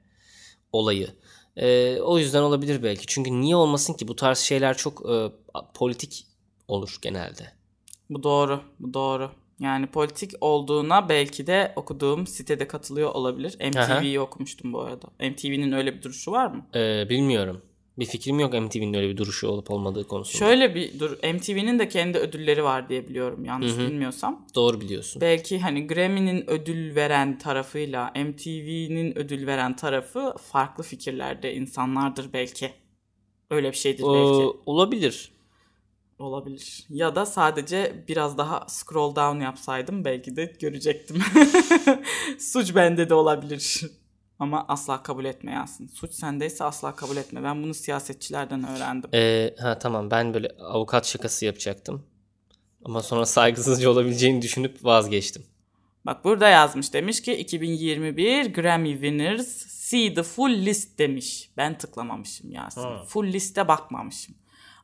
olayı. 0.71 1.07
Ee, 1.57 1.99
o 2.01 2.17
yüzden 2.17 2.41
olabilir 2.41 2.83
belki. 2.83 3.05
Çünkü 3.07 3.31
niye 3.31 3.55
olmasın 3.55 3.93
ki 3.93 4.07
bu 4.07 4.15
tarz 4.15 4.37
şeyler 4.37 4.77
çok 4.77 5.09
e, 5.09 5.31
politik 5.73 6.27
olur 6.67 6.97
genelde. 7.01 7.51
Bu 8.09 8.23
doğru, 8.23 8.61
bu 8.79 8.93
doğru. 8.93 9.31
Yani 9.59 9.87
politik 9.87 10.31
olduğuna 10.41 11.09
belki 11.09 11.47
de 11.47 11.73
okuduğum 11.75 12.27
sitede 12.27 12.67
katılıyor 12.67 13.09
olabilir. 13.09 13.57
MTV'yi 13.59 14.19
okumuştum 14.19 14.73
bu 14.73 14.81
arada. 14.81 15.07
MTV'nin 15.19 15.71
öyle 15.71 15.95
bir 15.95 16.01
duruşu 16.01 16.31
var 16.31 16.47
mı? 16.47 16.65
Ee, 16.75 17.09
bilmiyorum. 17.09 17.61
Bir 17.99 18.05
fikrim 18.05 18.39
yok 18.39 18.53
MTV'nin 18.53 18.93
öyle 18.93 19.09
bir 19.09 19.17
duruşu 19.17 19.47
olup 19.47 19.71
olmadığı 19.71 20.07
konusunda. 20.07 20.45
Şöyle 20.45 20.75
bir 20.75 20.99
dur. 20.99 21.11
MTV'nin 21.33 21.79
de 21.79 21.87
kendi 21.89 22.17
ödülleri 22.17 22.63
var 22.63 22.89
diye 22.89 23.07
biliyorum 23.07 23.45
yanlış 23.45 23.71
Hı 23.71 23.75
hı. 23.81 23.87
bilmiyorsam. 23.87 24.47
Doğru 24.55 24.81
biliyorsun. 24.81 25.21
Belki 25.21 25.59
hani 25.59 25.87
Grammy'nin 25.87 26.49
ödül 26.49 26.95
veren 26.95 27.37
tarafıyla 27.37 28.13
MTV'nin 28.15 29.17
ödül 29.17 29.47
veren 29.47 29.75
tarafı 29.75 30.35
farklı 30.51 30.83
fikirlerde 30.83 31.53
insanlardır 31.55 32.33
belki. 32.33 32.71
Öyle 33.51 33.71
bir 33.71 33.77
şeydir 33.77 34.03
Ee, 34.03 34.13
belki. 34.13 34.59
olabilir. 34.65 35.31
Olabilir. 36.19 36.85
Ya 36.89 37.15
da 37.15 37.25
sadece 37.25 38.03
biraz 38.07 38.37
daha 38.37 38.65
scroll 38.67 39.15
down 39.15 39.39
yapsaydım 39.39 40.05
belki 40.05 40.35
de 40.35 40.53
görecektim. 40.59 41.17
Suç 42.39 42.75
bende 42.75 43.09
de 43.09 43.13
olabilir. 43.13 43.81
Ama 44.39 44.65
asla 44.67 45.03
kabul 45.03 45.25
etme 45.25 45.51
Yasin. 45.51 45.87
Suç 45.87 46.13
sendeyse 46.13 46.63
asla 46.63 46.95
kabul 46.95 47.17
etme. 47.17 47.43
Ben 47.43 47.63
bunu 47.63 47.73
siyasetçilerden 47.73 48.67
öğrendim. 48.67 49.09
Ee, 49.13 49.55
ha 49.59 49.79
tamam 49.79 50.11
ben 50.11 50.33
böyle 50.33 50.47
avukat 50.59 51.05
şakası 51.05 51.45
yapacaktım. 51.45 52.05
Ama 52.85 53.01
sonra 53.01 53.25
saygısızca 53.25 53.89
olabileceğini 53.89 54.41
düşünüp 54.41 54.85
vazgeçtim. 54.85 55.45
Bak 56.05 56.23
burada 56.23 56.49
yazmış 56.49 56.93
demiş 56.93 57.21
ki 57.21 57.33
2021 57.35 58.53
Grammy 58.53 58.91
Winners 58.91 59.47
see 59.67 60.13
the 60.13 60.23
full 60.23 60.65
list 60.65 60.99
demiş. 60.99 61.49
Ben 61.57 61.77
tıklamamışım 61.77 62.51
Yasin. 62.51 62.81
Ha. 62.81 63.03
Full 63.07 63.25
liste 63.25 63.67
bakmamışım. 63.67 64.35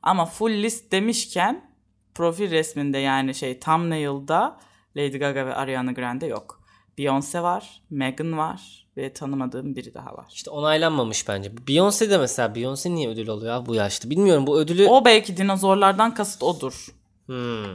Ama 0.02 0.26
full 0.26 0.52
list 0.52 0.92
demişken 0.92 1.72
profil 2.16 2.52
resminde 2.52 2.98
yani 2.98 3.36
şey 3.36 3.60
thumbnail'da 3.60 4.60
Lady 4.98 5.18
Gaga 5.18 5.46
ve 5.46 5.56
Ariana 5.56 5.92
Grande 5.92 6.26
yok. 6.26 6.64
Beyoncé 6.98 7.44
var, 7.44 7.84
Megan 7.90 8.38
var 8.38 8.81
ve 8.98 9.14
tanımadığım 9.14 9.76
biri 9.76 9.94
daha 9.94 10.14
var. 10.18 10.26
İşte 10.34 10.50
onaylanmamış 10.50 11.28
bence. 11.28 11.50
Beyoncé 11.50 12.10
de 12.10 12.18
mesela 12.18 12.50
Beyoncé 12.56 12.96
niye 12.96 13.10
ödül 13.10 13.30
alıyor 13.30 13.54
abi 13.54 13.66
bu 13.66 13.76
yaşta? 13.76 14.10
Bilmiyorum 14.10 14.48
bu 14.48 14.60
ödülü... 14.60 14.88
O 14.88 15.06
belki 15.06 15.38
dinozorlardan 15.38 16.14
kasıt 16.14 16.44
odur. 16.44 16.88
Hmm, 17.26 17.66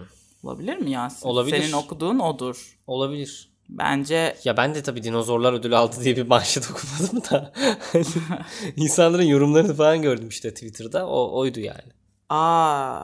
Olabilir 0.42 0.76
mi 0.76 0.90
Yasin? 0.90 1.29
Olabilir. 1.29 1.62
Senin 1.62 1.72
okuduğun 1.72 2.18
odur. 2.18 2.79
olabilir. 2.87 3.50
Bence 3.68 4.37
Ya 4.44 4.57
ben 4.57 4.74
de 4.74 4.83
tabii 4.83 5.02
dinozorlar 5.02 5.52
ödül 5.52 5.79
aldı 5.79 5.96
diye 6.05 6.16
bir 6.16 6.26
manşet 6.26 6.70
okumadım 6.70 7.22
da. 7.31 7.52
İnsanların 8.76 9.22
yorumlarını 9.22 9.74
falan 9.74 10.02
gördüm 10.02 10.29
işte 10.29 10.55
Twitter'da. 10.55 11.07
O 11.09 11.38
oydu 11.38 11.61
yani. 11.61 11.92
Aa, 12.29 13.02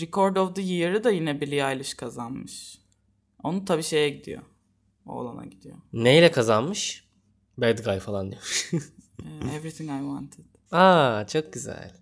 Record 0.00 0.36
of 0.36 0.54
the 0.56 0.62
Year'ı 0.62 1.04
da 1.04 1.10
yine 1.10 1.40
Billie 1.40 1.70
Eilish 1.72 1.94
kazanmış. 1.94 2.78
Onu 3.42 3.64
tabii 3.64 3.82
şeye 3.82 4.08
gidiyor. 4.08 4.42
Oğlana 5.06 5.44
gidiyor. 5.44 5.76
Neyle 5.92 6.30
kazanmış? 6.30 7.04
Bad 7.60 7.84
guy 7.84 7.98
falan 7.98 8.30
diyor. 8.30 8.70
Ee, 9.24 9.56
Everything 9.56 9.90
I 9.90 10.00
Wanted. 10.00 10.44
Aa 10.72 11.26
çok 11.26 11.52
güzel. 11.52 11.92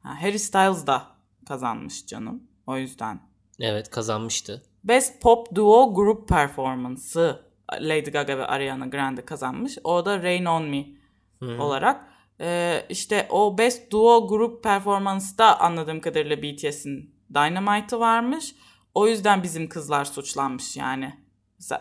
Ha, 0.00 0.22
Harry 0.22 0.38
Styles 0.38 0.86
da 0.86 1.06
kazanmış 1.48 2.06
canım. 2.06 2.42
O 2.66 2.76
yüzden. 2.76 3.20
Evet 3.60 3.90
kazanmıştı. 3.90 4.62
Best 4.84 5.22
Pop 5.22 5.54
Duo 5.54 5.94
Group 5.94 6.28
Performance'ı 6.28 7.40
Lady 7.80 8.10
Gaga 8.10 8.38
ve 8.38 8.46
Ariana 8.46 8.86
Grande 8.86 9.24
kazanmış. 9.24 9.78
O 9.84 10.04
da 10.04 10.22
Rain 10.22 10.44
On 10.44 10.64
Me 10.64 10.86
olarak. 11.58 12.06
Ee, 12.40 12.86
işte 12.88 13.26
o 13.30 13.58
Best 13.58 13.92
Duo 13.92 14.28
Group 14.28 14.64
Performance'da 14.64 15.60
anladığım 15.60 16.00
kadarıyla 16.00 16.42
BTS'in 16.42 17.14
Dynamite'ı 17.34 18.00
varmış. 18.00 18.54
O 18.94 19.08
yüzden 19.08 19.42
bizim 19.42 19.68
kızlar 19.68 20.04
suçlanmış 20.04 20.76
yani. 20.76 21.14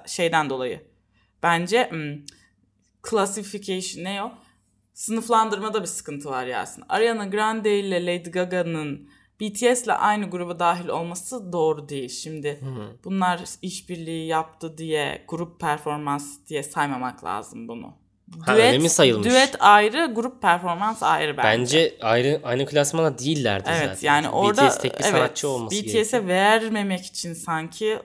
Şeyden 0.06 0.50
dolayı. 0.50 0.95
Bence 1.46 1.90
hmm, 1.90 2.26
classification 3.10 4.04
ne 4.04 4.24
o? 4.24 4.32
Sınıflandırmada 4.94 5.82
bir 5.82 5.88
sıkıntı 5.88 6.30
var 6.30 6.46
Yasin. 6.46 6.84
Ariana 6.90 7.26
Grande 7.26 7.80
ile 7.80 8.06
Lady 8.06 8.30
Gaga'nın 8.30 9.10
BTS'le 9.42 9.90
aynı 9.90 10.30
gruba 10.30 10.60
dahil 10.60 10.88
olması 10.88 11.54
doğru 11.54 11.90
değil. 11.90 12.10
Şimdi 12.10 12.60
bunlar 13.04 13.42
işbirliği 13.62 14.28
yaptı 14.28 14.78
diye 14.78 15.26
grup 15.28 15.60
performans 15.60 16.38
diye 16.48 16.64
saymamak 16.64 17.24
lazım 17.24 17.68
bunu. 17.68 17.94
Ha, 18.46 18.56
öyle 18.56 18.78
mi 18.78 18.90
sayılmış? 18.90 19.30
Düet 19.30 19.56
ayrı, 19.60 20.12
grup 20.16 20.42
performans 20.42 21.04
ayrı 21.04 21.38
bence. 21.38 21.60
Bence 21.60 21.98
ayrı 22.02 22.42
aynı 22.44 22.66
klasmana 22.66 23.20
değillerdi 23.20 23.70
Evet 23.70 23.90
zaten. 23.90 24.08
yani 24.08 24.30
orada 24.30 24.68
BTS 24.68 24.78
tek 24.78 25.00
bir 25.00 25.04
evet, 25.04 25.16
sanatçı 25.16 25.50
olması 25.50 25.76
BTS'e 25.76 26.28
vermemek 26.28 27.06
için 27.06 27.34
sanki 27.34 28.00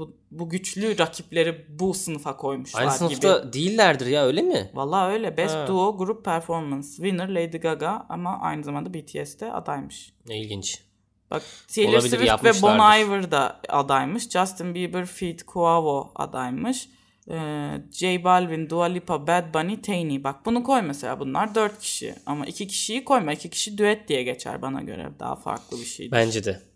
bu, 0.00 0.16
bu 0.30 0.48
güçlü 0.48 0.98
rakipleri 0.98 1.66
bu 1.68 1.94
sınıfa 1.94 2.36
koymuşlar 2.36 2.80
Aynı 2.80 2.90
gibi. 2.90 2.98
sınıfta 2.98 3.52
değillerdir 3.52 4.06
ya 4.06 4.26
öyle 4.26 4.42
mi? 4.42 4.70
Vallahi 4.74 5.12
öyle. 5.12 5.36
Best 5.36 5.54
Ha. 5.54 5.66
Duo 5.66 5.98
Group 5.98 6.24
Performance 6.24 6.88
Winner 6.88 7.28
Lady 7.28 7.58
Gaga 7.58 8.06
ama 8.08 8.40
aynı 8.40 8.64
zamanda 8.64 8.94
BTS'te 8.94 9.52
adaymış. 9.52 10.12
Ne 10.26 10.40
ilginç. 10.40 10.82
Bak 11.30 11.42
Taylor 11.74 11.92
Olabilir, 11.92 12.16
Swift 12.16 12.44
ve. 12.44 12.62
Bon 12.62 12.98
Iver 12.98 13.30
da 13.30 13.60
adaymış. 13.68 14.30
Justin 14.30 14.74
Bieber 14.74 15.06
feat. 15.06 15.42
Quavo 15.42 16.12
adaymış. 16.14 16.88
Ee, 17.30 17.70
J 17.92 18.24
Balvin, 18.24 18.70
Dua 18.70 18.84
Lipa, 18.84 19.26
Bad 19.26 19.54
Bunny, 19.54 19.80
Tiny. 19.82 20.24
Bak 20.24 20.46
bunu 20.46 20.62
koy 20.62 20.82
mesela 20.82 21.20
bunlar 21.20 21.54
dört 21.54 21.78
kişi. 21.78 22.14
Ama 22.26 22.46
iki 22.46 22.66
kişiyi 22.66 23.04
koyma. 23.04 23.32
iki 23.32 23.50
kişi 23.50 23.78
düet 23.78 24.08
diye 24.08 24.22
geçer 24.22 24.62
bana 24.62 24.80
göre. 24.80 25.10
Daha 25.20 25.36
farklı 25.36 25.78
bir 25.80 25.84
şey. 25.84 26.10
Bence 26.10 26.44
de. 26.44 26.69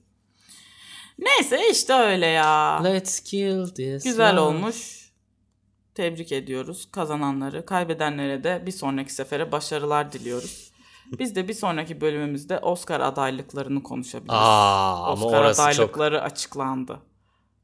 Neyse 1.18 1.70
işte 1.70 1.92
öyle 1.92 2.26
ya. 2.26 2.80
Let's 2.84 3.20
kill 3.20 3.68
this 3.68 4.04
Güzel 4.04 4.36
love. 4.36 4.40
olmuş. 4.40 5.04
Tebrik 5.94 6.32
ediyoruz 6.32 6.88
kazananları. 6.92 7.66
Kaybedenlere 7.66 8.44
de 8.44 8.62
bir 8.66 8.72
sonraki 8.72 9.14
sefere 9.14 9.52
başarılar 9.52 10.12
diliyoruz. 10.12 10.72
Biz 11.18 11.36
de 11.36 11.48
bir 11.48 11.54
sonraki 11.54 12.00
bölümümüzde 12.00 12.58
Oscar 12.58 13.00
adaylıklarını 13.00 13.82
konuşabiliriz. 13.82 14.34
Aa 14.34 15.04
ama 15.12 15.26
Oscar 15.26 15.52
çok 15.52 15.60
adaylıkları 15.60 16.22
açıklandı. 16.22 17.00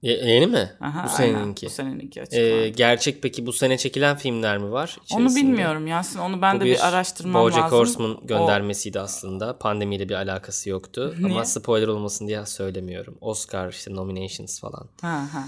Ye- 0.03 0.25
yeni 0.25 0.47
mi? 0.47 0.71
Aha, 0.81 0.99
bu 1.07 1.11
aynen. 1.23 1.33
seneninki. 1.33 1.67
Bu 1.67 1.71
seneninki 1.71 2.23
açıklandı. 2.23 2.65
Ee, 2.65 2.69
gerçek 2.69 3.23
peki 3.23 3.47
bu 3.47 3.53
sene 3.53 3.79
çekilen 3.79 4.17
filmler 4.17 4.59
mi 4.59 4.73
var? 4.73 4.97
Onu 4.99 5.05
içerisinde? 5.05 5.41
bilmiyorum 5.49 5.87
Yasin. 5.87 6.19
Onu 6.19 6.43
ben 6.43 6.57
Bu 6.57 6.61
de 6.61 6.65
bir, 6.65 6.89
araştırmam 6.89 7.43
BoJack 7.43 7.65
lazım. 7.65 7.79
Horseman 7.79 8.17
O- 8.23 8.27
göndermesiydi 8.27 9.01
aslında. 9.01 9.59
Pandemiyle 9.59 10.09
bir 10.09 10.15
alakası 10.15 10.71
yoktu. 10.71 11.15
Niye? 11.19 11.33
Ama 11.33 11.45
spoiler 11.45 11.87
olmasın 11.89 12.29
diye 12.29 12.47
söylemiyorum. 12.47 13.19
Oscar 13.21 13.69
işte 13.69 13.95
nominations 13.95 14.61
falan. 14.61 14.89
Ha 15.01 15.27
ha. 15.33 15.45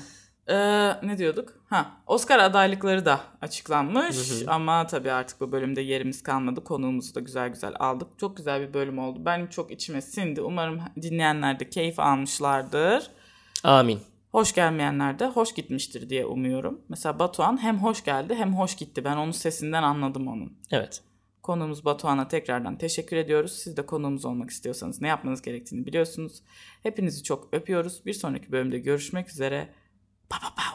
Ee, 0.48 1.06
ne 1.06 1.18
diyorduk? 1.18 1.52
Ha, 1.70 1.90
Oscar 2.06 2.38
adaylıkları 2.38 3.04
da 3.04 3.20
açıklanmış 3.40 4.16
ama 4.46 4.86
tabii 4.86 5.12
artık 5.12 5.40
bu 5.40 5.52
bölümde 5.52 5.80
yerimiz 5.80 6.22
kalmadı. 6.22 6.64
Konuğumuzu 6.64 7.14
da 7.14 7.20
güzel 7.20 7.48
güzel 7.48 7.72
aldık. 7.78 8.08
Çok 8.18 8.36
güzel 8.36 8.60
bir 8.68 8.74
bölüm 8.74 8.98
oldu. 8.98 9.18
Benim 9.24 9.46
çok 9.48 9.70
içime 9.72 10.00
sindi. 10.02 10.40
Umarım 10.40 10.80
dinleyenler 11.02 11.60
de 11.60 11.70
keyif 11.70 11.98
almışlardır. 12.00 13.10
Amin. 13.64 14.00
Hoş 14.32 14.54
gelmeyenler 14.54 15.18
de 15.18 15.26
hoş 15.26 15.54
gitmiştir 15.54 16.10
diye 16.10 16.26
umuyorum. 16.26 16.80
Mesela 16.88 17.18
Batuhan 17.18 17.62
hem 17.62 17.78
hoş 17.78 18.04
geldi 18.04 18.34
hem 18.34 18.56
hoş 18.56 18.74
gitti. 18.74 19.04
Ben 19.04 19.16
onun 19.16 19.30
sesinden 19.30 19.82
anladım 19.82 20.28
onun. 20.28 20.56
Evet. 20.70 21.02
Konuğumuz 21.42 21.84
Batuhan'a 21.84 22.28
tekrardan 22.28 22.78
teşekkür 22.78 23.16
ediyoruz. 23.16 23.52
Siz 23.52 23.76
de 23.76 23.86
konuğumuz 23.86 24.24
olmak 24.24 24.50
istiyorsanız 24.50 25.00
ne 25.00 25.08
yapmanız 25.08 25.42
gerektiğini 25.42 25.86
biliyorsunuz. 25.86 26.42
Hepinizi 26.82 27.22
çok 27.22 27.48
öpüyoruz. 27.54 28.06
Bir 28.06 28.12
sonraki 28.12 28.52
bölümde 28.52 28.78
görüşmek 28.78 29.30
üzere. 29.30 29.68
Pa 30.28 30.38
pa 30.38 30.54
pa. 30.56 30.72